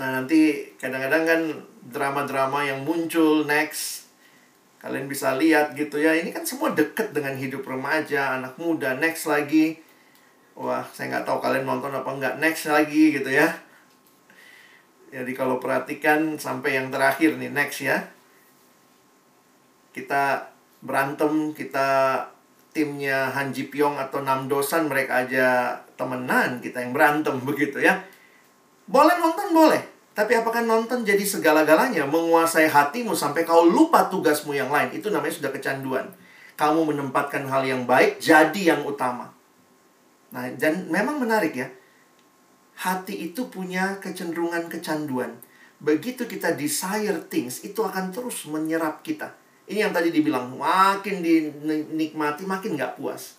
[0.00, 1.40] Nah, nanti kadang-kadang kan
[1.84, 4.01] drama-drama yang muncul next
[4.82, 6.12] kalian bisa lihat gitu ya.
[6.18, 9.78] Ini kan semua deket dengan hidup remaja, anak muda, next lagi.
[10.58, 13.48] Wah, saya nggak tahu kalian nonton apa nggak next lagi gitu ya.
[15.12, 18.02] Jadi kalau perhatikan sampai yang terakhir nih next ya.
[19.94, 20.50] Kita
[20.82, 22.18] berantem kita
[22.72, 28.00] timnya Han Ji Pyong atau Nam Dosan mereka aja temenan kita yang berantem begitu ya
[28.88, 32.04] boleh nonton boleh tapi apakah nonton jadi segala-galanya?
[32.04, 34.92] Menguasai hatimu sampai kau lupa tugasmu yang lain.
[34.92, 36.04] Itu namanya sudah kecanduan.
[36.52, 39.32] Kamu menempatkan hal yang baik jadi yang utama.
[40.36, 41.68] Nah dan memang menarik ya.
[42.76, 45.32] Hati itu punya kecenderungan kecanduan.
[45.80, 49.32] Begitu kita desire things itu akan terus menyerap kita.
[49.64, 53.38] Ini yang tadi dibilang, makin dinikmati, makin nggak puas.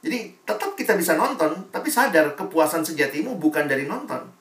[0.00, 4.39] Jadi tetap kita bisa nonton, tapi sadar kepuasan sejatimu bukan dari nonton.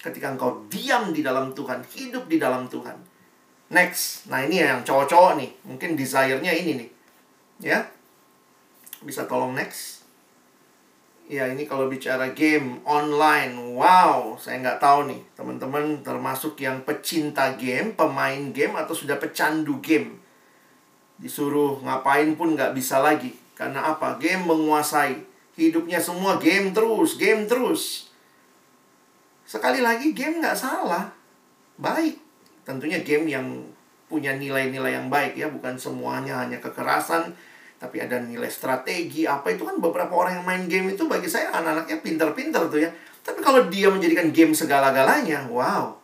[0.00, 2.96] Ketika engkau diam di dalam Tuhan, hidup di dalam Tuhan.
[3.70, 6.90] Next, nah ini yang cowok-cowok nih, mungkin desire-nya ini nih.
[7.60, 7.86] Ya,
[9.04, 10.02] bisa tolong next.
[11.30, 17.54] Ya, ini kalau bicara game online, wow, saya nggak tahu nih, teman-teman termasuk yang pecinta
[17.54, 20.18] game, pemain game, atau sudah pecandu game.
[21.22, 23.30] Disuruh ngapain pun nggak bisa lagi.
[23.54, 24.18] Karena apa?
[24.18, 25.22] Game menguasai.
[25.54, 28.09] Hidupnya semua game terus game terus
[29.50, 31.10] sekali lagi game nggak salah
[31.82, 32.14] baik
[32.62, 33.46] tentunya game yang
[34.06, 37.34] punya nilai-nilai yang baik ya bukan semuanya hanya kekerasan
[37.82, 41.50] tapi ada nilai strategi apa itu kan beberapa orang yang main game itu bagi saya
[41.50, 42.90] anak-anaknya pinter-pinter tuh ya
[43.26, 45.98] tapi kalau dia menjadikan game segala-galanya wow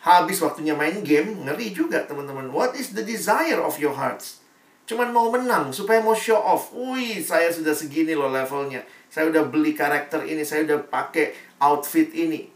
[0.00, 2.48] habis waktunya main game, ngeri juga teman-teman.
[2.48, 4.40] What is the desire of your hearts?
[4.88, 6.72] Cuman mau menang, supaya mau show off.
[6.72, 8.80] Wih, saya sudah segini loh levelnya.
[9.10, 12.46] Saya udah beli karakter ini, saya udah pakai outfit ini.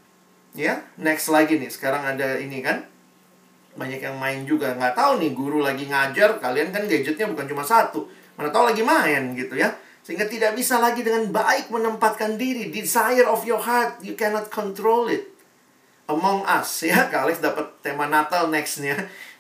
[0.55, 1.67] Ya, next lagi nih.
[1.67, 2.87] Sekarang ada ini kan.
[3.75, 4.71] Banyak yang main juga.
[4.79, 6.39] Nggak tahu nih guru lagi ngajar.
[6.39, 8.07] Kalian kan gadgetnya bukan cuma satu.
[8.39, 9.75] Mana tahu lagi main gitu ya.
[10.07, 12.71] Sehingga tidak bisa lagi dengan baik menempatkan diri.
[12.71, 15.27] Desire of your heart, you cannot control it.
[16.07, 17.11] Among Us ya.
[17.11, 18.95] Kak Alex dapat tema Natal nextnya.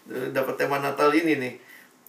[0.04, 1.54] dapat tema Natal ini nih.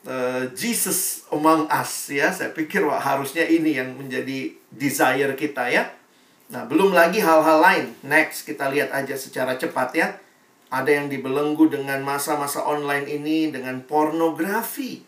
[0.05, 2.29] Uh, Jesus Among Us ya.
[2.29, 5.89] Saya pikir wah harusnya ini yang menjadi desire kita ya.
[6.53, 7.85] Nah, belum lagi hal-hal lain.
[8.05, 10.07] Next, kita lihat aja secara cepat ya.
[10.69, 15.01] Ada yang dibelenggu dengan masa-masa online ini dengan pornografi.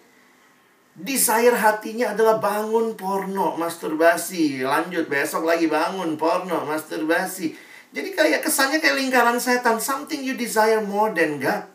[0.98, 4.66] Desire hatinya adalah bangun porno, masturbasi.
[4.66, 7.54] Lanjut, besok lagi bangun porno, masturbasi.
[7.94, 9.78] Jadi kayak kesannya kayak lingkaran setan.
[9.78, 11.70] Something you desire more than God.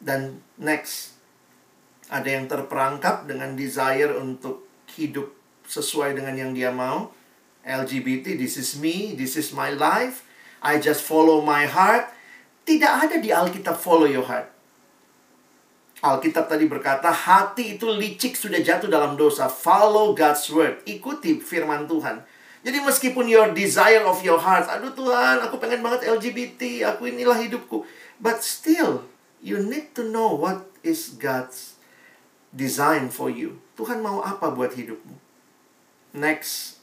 [0.00, 1.11] Dan next,
[2.12, 5.32] ada yang terperangkap dengan desire untuk hidup
[5.64, 7.08] sesuai dengan yang dia mau
[7.62, 10.26] LGBT, this is me, this is my life.
[10.62, 12.10] I just follow my heart.
[12.62, 14.50] Tidak ada di Alkitab follow your heart.
[16.02, 19.46] Alkitab tadi berkata, hati itu licik sudah jatuh dalam dosa.
[19.46, 20.82] Follow God's word.
[20.82, 22.22] Ikuti firman Tuhan.
[22.62, 27.38] Jadi meskipun your desire of your heart, aduh Tuhan, aku pengen banget LGBT, aku inilah
[27.38, 27.86] hidupku.
[28.22, 29.06] But still,
[29.42, 31.71] you need to know what is God's
[32.52, 33.58] design for you.
[33.74, 35.16] Tuhan mau apa buat hidupmu?
[36.12, 36.82] Next,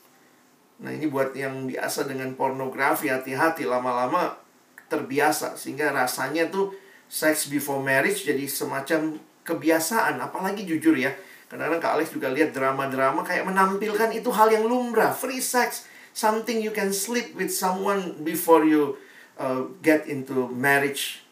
[0.79, 4.39] Nah ini buat yang biasa dengan pornografi hati-hati lama-lama
[4.87, 6.71] terbiasa sehingga rasanya tuh
[7.11, 11.11] sex before marriage jadi semacam kebiasaan apalagi jujur ya
[11.51, 16.63] kadang-kadang Kak Alex juga lihat drama-drama kayak menampilkan itu hal yang lumrah free sex something
[16.63, 18.97] you can sleep with someone before you
[19.37, 21.27] uh, get into marriage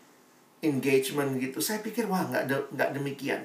[0.62, 3.42] engagement gitu saya pikir wah nggak de nggak demikian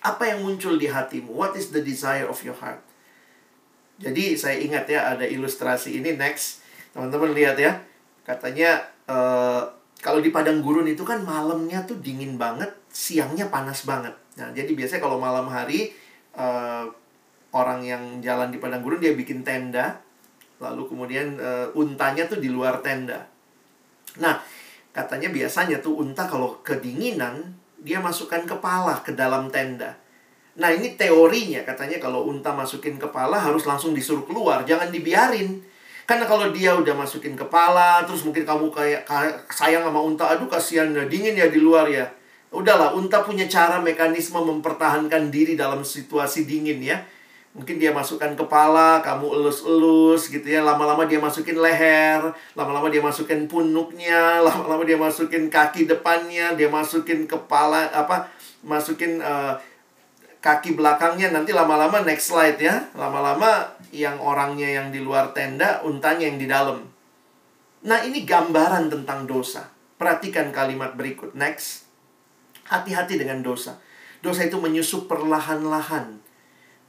[0.00, 2.80] apa yang muncul di hatimu what is the desire of your heart
[4.00, 6.64] jadi saya ingat ya ada ilustrasi ini next.
[6.96, 7.76] Teman-teman lihat ya.
[8.24, 9.68] Katanya uh,
[10.00, 14.16] kalau di padang gurun itu kan malamnya tuh dingin banget, siangnya panas banget.
[14.40, 15.92] Nah, jadi biasanya kalau malam hari
[16.32, 16.88] uh,
[17.52, 20.00] orang yang jalan di padang gurun dia bikin tenda,
[20.56, 23.28] lalu kemudian uh, untanya tuh di luar tenda.
[24.16, 24.40] Nah,
[24.96, 29.96] katanya biasanya tuh unta kalau kedinginan dia masukkan kepala ke dalam tenda.
[30.60, 35.64] Nah ini teorinya katanya kalau unta masukin kepala harus langsung disuruh keluar, jangan dibiarin.
[36.04, 39.06] Karena kalau dia udah masukin kepala, terus mungkin kamu kayak
[39.46, 42.02] sayang sama unta, aduh kasihan ya, dingin ya di luar ya.
[42.50, 46.98] Udahlah, unta punya cara mekanisme mempertahankan diri dalam situasi dingin ya.
[47.50, 50.62] Mungkin dia masukkan kepala, kamu elus-elus gitu ya.
[50.62, 52.22] Lama-lama dia masukin leher,
[52.54, 58.30] lama-lama dia masukin punuknya, lama-lama dia masukin kaki depannya, dia masukin kepala apa?
[58.62, 59.58] Masukin uh,
[60.38, 62.86] kaki belakangnya nanti lama-lama next slide ya.
[62.94, 66.86] Lama-lama yang orangnya yang di luar tenda, untanya yang di dalam.
[67.82, 69.66] Nah, ini gambaran tentang dosa.
[69.98, 71.34] Perhatikan kalimat berikut.
[71.34, 71.90] Next.
[72.70, 73.82] Hati-hati dengan dosa.
[74.22, 76.29] Dosa itu menyusup perlahan-lahan.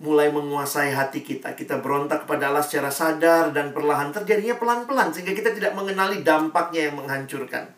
[0.01, 1.53] Mulai menguasai hati kita.
[1.53, 4.09] Kita berontak kepada Allah secara sadar dan perlahan.
[4.09, 5.13] Terjadinya pelan-pelan.
[5.13, 7.69] Sehingga kita tidak mengenali dampaknya yang menghancurkan.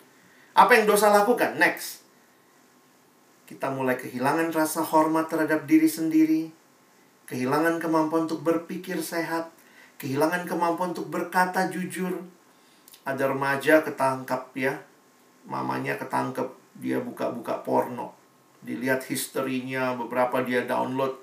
[0.56, 1.60] Apa yang dosa lakukan?
[1.60, 2.04] Next
[3.54, 6.50] kita mulai kehilangan rasa hormat terhadap diri sendiri,
[7.30, 9.54] kehilangan kemampuan untuk berpikir sehat,
[10.02, 12.24] kehilangan kemampuan untuk berkata jujur.
[13.06, 14.80] Ada remaja ketangkap ya,
[15.46, 16.50] mamanya ketangkep,
[16.80, 18.16] dia buka-buka porno.
[18.64, 21.20] Dilihat historinya, beberapa dia download.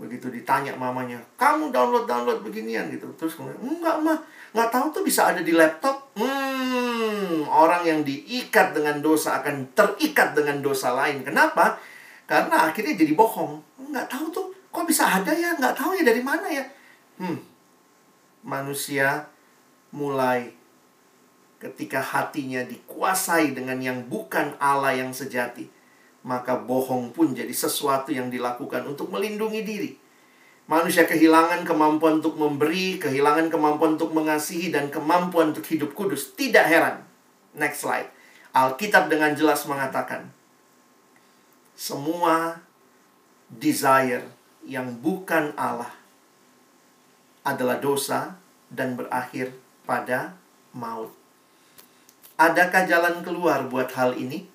[0.00, 3.12] Begitu ditanya mamanya, kamu download-download beginian gitu.
[3.20, 4.16] Terus kemudian, enggak mah,
[4.56, 6.16] nggak tahu tuh bisa ada di laptop.
[6.16, 11.20] Hmm, orang yang diikat dengan dosa akan terikat dengan dosa lain.
[11.20, 11.76] Kenapa?
[12.24, 13.60] Karena akhirnya jadi bohong.
[13.92, 15.52] Nggak tahu tuh, kok bisa ada ya?
[15.60, 16.64] Nggak tahu ya dari mana ya?
[17.20, 17.36] Hmm,
[18.40, 19.28] manusia
[19.92, 20.56] mulai
[21.60, 25.68] ketika hatinya dikuasai dengan yang bukan Allah yang sejati,
[26.20, 29.90] maka bohong pun jadi sesuatu yang dilakukan untuk melindungi diri.
[30.70, 36.30] Manusia kehilangan kemampuan untuk memberi, kehilangan kemampuan untuk mengasihi, dan kemampuan untuk hidup kudus.
[36.38, 37.02] Tidak heran.
[37.58, 38.06] Next slide.
[38.54, 40.30] Alkitab dengan jelas mengatakan,
[41.74, 42.62] semua
[43.50, 44.30] desire
[44.62, 45.90] yang bukan Allah
[47.42, 48.38] adalah dosa
[48.70, 49.56] dan berakhir
[49.88, 50.38] pada
[50.70, 51.10] maut.
[52.38, 54.46] Adakah jalan keluar buat hal ini?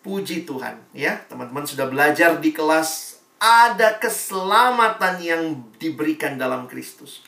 [0.00, 1.20] Puji Tuhan, ya.
[1.28, 5.42] Teman-teman sudah belajar di kelas ada keselamatan yang
[5.76, 7.24] diberikan dalam Kristus.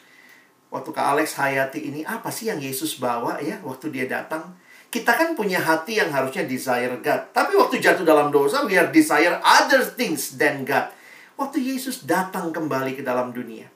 [0.72, 4.56] Waktu Kak Alex hayati ini, apa sih yang Yesus bawa ya waktu dia datang?
[4.92, 7.32] Kita kan punya hati yang harusnya desire God.
[7.32, 10.92] Tapi waktu jatuh dalam dosa, we are desire other things than God.
[11.36, 13.68] Waktu Yesus datang kembali ke dalam dunia.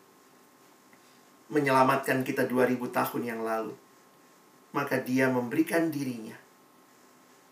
[1.48, 3.72] Menyelamatkan kita 2000 tahun yang lalu.
[4.76, 6.36] maka dia memberikan dirinya.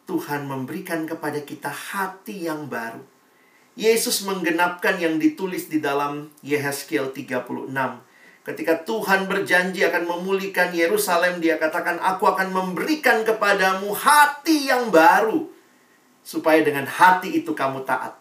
[0.05, 3.01] Tuhan memberikan kepada kita hati yang baru.
[3.75, 7.73] Yesus menggenapkan yang ditulis di dalam Yehezkiel 36.
[8.45, 15.49] Ketika Tuhan berjanji akan memulihkan Yerusalem, dia katakan, "Aku akan memberikan kepadamu hati yang baru,
[16.21, 18.15] supaya dengan hati itu kamu taat."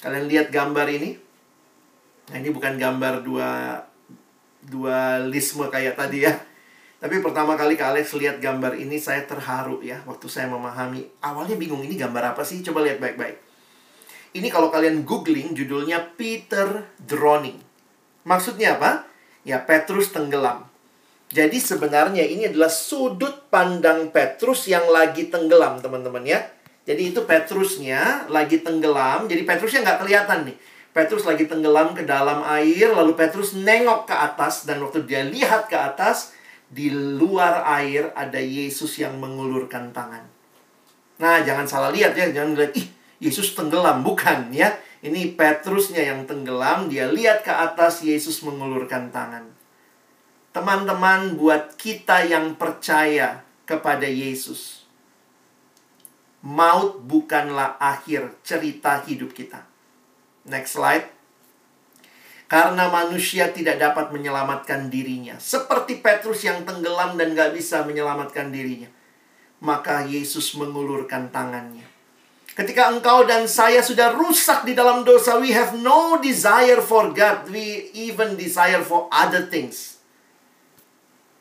[0.00, 1.14] Kalian lihat gambar ini?
[2.32, 3.50] Nah, ini bukan gambar dua
[4.64, 6.32] dualisme kayak tadi ya.
[7.02, 11.02] Tapi pertama kali Kak Alex lihat gambar ini saya terharu ya waktu saya memahami.
[11.18, 12.62] Awalnya bingung ini gambar apa sih?
[12.62, 13.42] Coba lihat baik-baik.
[14.38, 17.58] Ini kalau kalian googling judulnya Peter Drowning.
[18.22, 19.10] Maksudnya apa?
[19.42, 20.70] Ya Petrus tenggelam.
[21.34, 26.38] Jadi sebenarnya ini adalah sudut pandang Petrus yang lagi tenggelam teman-teman ya.
[26.86, 29.26] Jadi itu Petrusnya lagi tenggelam.
[29.26, 30.56] Jadi Petrusnya nggak kelihatan nih.
[30.92, 35.72] Petrus lagi tenggelam ke dalam air, lalu Petrus nengok ke atas, dan waktu dia lihat
[35.72, 36.36] ke atas,
[36.72, 40.24] di luar air ada Yesus yang mengulurkan tangan.
[41.20, 42.88] Nah, jangan salah lihat ya, jangan lihat ih
[43.20, 44.72] Yesus tenggelam, bukan ya.
[45.02, 49.50] Ini Petrusnya yang tenggelam, dia lihat ke atas Yesus mengulurkan tangan.
[50.54, 54.86] Teman-teman, buat kita yang percaya kepada Yesus,
[56.42, 59.66] maut bukanlah akhir cerita hidup kita.
[60.46, 61.21] Next slide.
[62.52, 65.40] Karena manusia tidak dapat menyelamatkan dirinya.
[65.40, 68.92] Seperti Petrus yang tenggelam dan gak bisa menyelamatkan dirinya.
[69.64, 71.88] Maka Yesus mengulurkan tangannya.
[72.52, 77.48] Ketika engkau dan saya sudah rusak di dalam dosa, we have no desire for God.
[77.48, 80.04] We even desire for other things.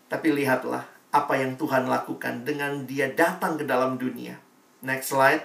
[0.07, 4.39] Tapi lihatlah apa yang Tuhan lakukan dengan dia datang ke dalam dunia.
[4.79, 5.43] Next slide.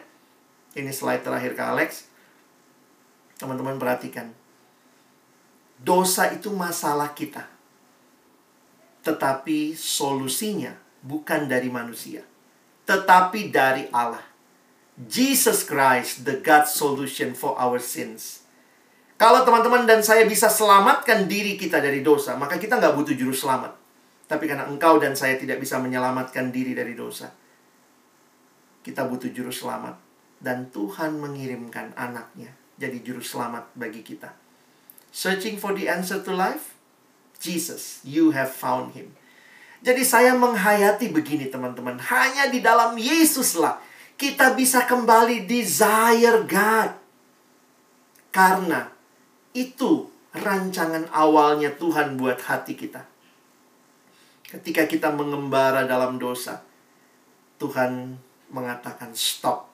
[0.78, 2.06] Ini slide terakhir ke Alex.
[3.42, 4.45] Teman-teman perhatikan
[5.76, 7.44] Dosa itu masalah kita.
[9.04, 10.74] Tetapi solusinya
[11.04, 12.26] bukan dari manusia,
[12.88, 14.24] tetapi dari Allah.
[14.96, 18.48] Jesus Christ, the God solution for our sins.
[19.20, 23.32] Kalau teman-teman dan saya bisa selamatkan diri kita dari dosa, maka kita nggak butuh juru
[23.32, 23.76] selamat.
[24.26, 27.28] Tapi karena engkau dan saya tidak bisa menyelamatkan diri dari dosa,
[28.80, 30.00] kita butuh juru selamat.
[30.36, 34.45] Dan Tuhan mengirimkan anaknya jadi juru selamat bagi kita.
[35.16, 36.76] Searching for the answer to life?
[37.40, 39.16] Jesus, you have found him.
[39.80, 41.96] Jadi saya menghayati begini teman-teman.
[41.96, 43.80] Hanya di dalam Yesuslah
[44.20, 46.92] kita bisa kembali desire God.
[48.28, 48.92] Karena
[49.56, 53.00] itu rancangan awalnya Tuhan buat hati kita.
[54.44, 56.60] Ketika kita mengembara dalam dosa,
[57.56, 58.20] Tuhan
[58.52, 59.72] mengatakan stop.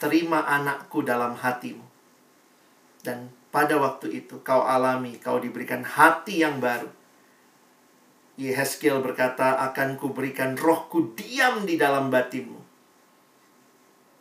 [0.00, 1.84] Terima anakku dalam hatimu.
[3.04, 6.90] Dan pada waktu itu kau alami, kau diberikan hati yang baru.
[8.34, 12.58] Yehezkiel berkata, akan kuberikan rohku diam di dalam batinmu.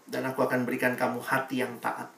[0.05, 2.13] Dan aku akan berikan kamu hati yang taat.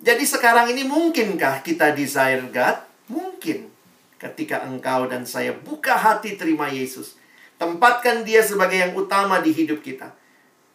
[0.00, 2.80] Jadi sekarang ini mungkinkah kita desire God?
[3.12, 3.68] Mungkin.
[4.16, 7.20] Ketika engkau dan saya buka hati terima Yesus.
[7.60, 10.16] Tempatkan dia sebagai yang utama di hidup kita.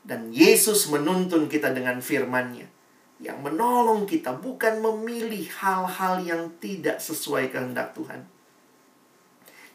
[0.06, 2.79] Dan Yesus menuntun kita dengan firman-Nya
[3.20, 8.24] yang menolong kita, bukan memilih hal-hal yang tidak sesuai kehendak Tuhan.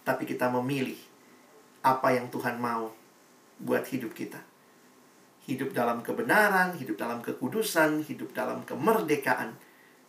[0.00, 0.96] Tapi kita memilih
[1.84, 2.88] apa yang Tuhan mau
[3.60, 4.40] buat hidup kita.
[5.44, 9.52] Hidup dalam kebenaran, hidup dalam kekudusan, hidup dalam kemerdekaan,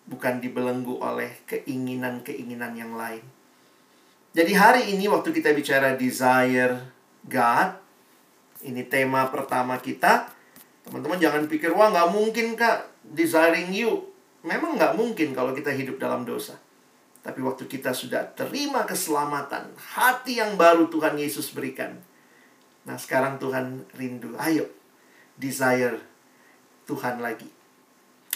[0.08, 3.24] bukan dibelenggu oleh keinginan-keinginan yang lain.
[4.32, 6.80] Jadi hari ini waktu kita bicara desire
[7.28, 7.76] God,
[8.64, 10.32] ini tema pertama kita.
[10.88, 14.10] Teman-teman jangan pikir, wah nggak mungkin kak desiring you.
[14.46, 16.58] Memang nggak mungkin kalau kita hidup dalam dosa.
[17.26, 21.98] Tapi waktu kita sudah terima keselamatan, hati yang baru Tuhan Yesus berikan.
[22.86, 24.70] Nah sekarang Tuhan rindu, ayo
[25.34, 25.98] desire
[26.86, 27.50] Tuhan lagi.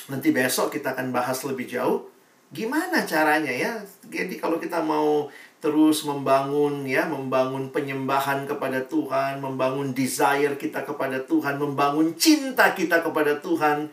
[0.10, 2.10] Nanti besok kita akan bahas lebih jauh
[2.50, 3.78] gimana caranya ya.
[4.10, 5.30] Jadi kalau kita mau
[5.62, 13.06] terus membangun ya, membangun penyembahan kepada Tuhan, membangun desire kita kepada Tuhan, membangun cinta kita
[13.06, 13.92] kepada Tuhan,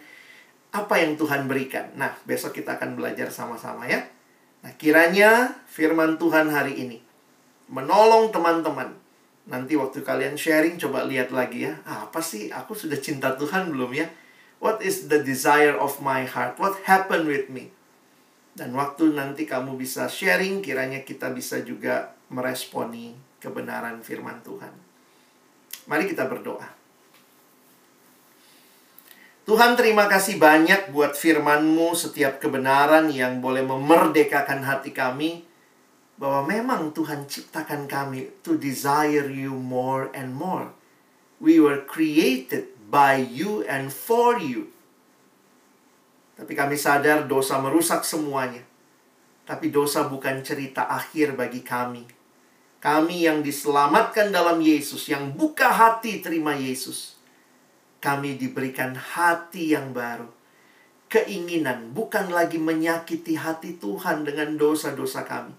[0.76, 1.88] apa yang Tuhan berikan.
[1.96, 4.04] Nah, besok kita akan belajar sama-sama ya.
[4.60, 6.98] Nah, kiranya firman Tuhan hari ini
[7.72, 8.94] menolong teman-teman.
[9.46, 11.78] Nanti waktu kalian sharing coba lihat lagi ya.
[11.86, 14.06] Ah, apa sih aku sudah cinta Tuhan belum ya?
[14.58, 16.58] What is the desire of my heart?
[16.58, 17.70] What happened with me?
[18.56, 24.72] Dan waktu nanti kamu bisa sharing, kiranya kita bisa juga meresponi kebenaran firman Tuhan.
[25.86, 26.75] Mari kita berdoa.
[29.46, 35.46] Tuhan terima kasih banyak buat firman-Mu setiap kebenaran yang boleh memerdekakan hati kami
[36.18, 40.74] bahwa memang Tuhan ciptakan kami to desire you more and more.
[41.38, 44.74] We were created by you and for you.
[46.34, 48.66] Tapi kami sadar dosa merusak semuanya.
[49.46, 52.02] Tapi dosa bukan cerita akhir bagi kami.
[52.82, 57.15] Kami yang diselamatkan dalam Yesus, yang buka hati terima Yesus.
[58.06, 60.30] Kami diberikan hati yang baru.
[61.10, 65.50] Keinginan bukan lagi menyakiti hati Tuhan dengan dosa-dosa kami.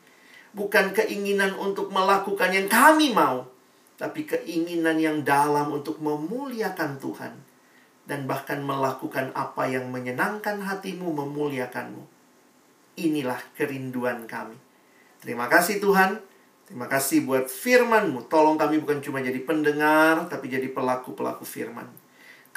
[0.55, 3.51] Bukan keinginan untuk melakukan yang kami mau,
[3.99, 7.35] tapi keinginan yang dalam untuk memuliakan Tuhan
[8.07, 11.99] dan bahkan melakukan apa yang menyenangkan hatimu, memuliakanmu.
[12.95, 14.55] Inilah kerinduan kami.
[15.19, 16.23] Terima kasih Tuhan.
[16.63, 18.31] Terima kasih buat firman-Mu.
[18.31, 22.06] Tolong kami bukan cuma jadi pendengar, tapi jadi pelaku-pelaku firman.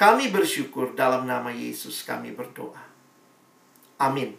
[0.01, 2.81] Kami bersyukur dalam nama Yesus kami berdoa.
[4.01, 4.33] Amin.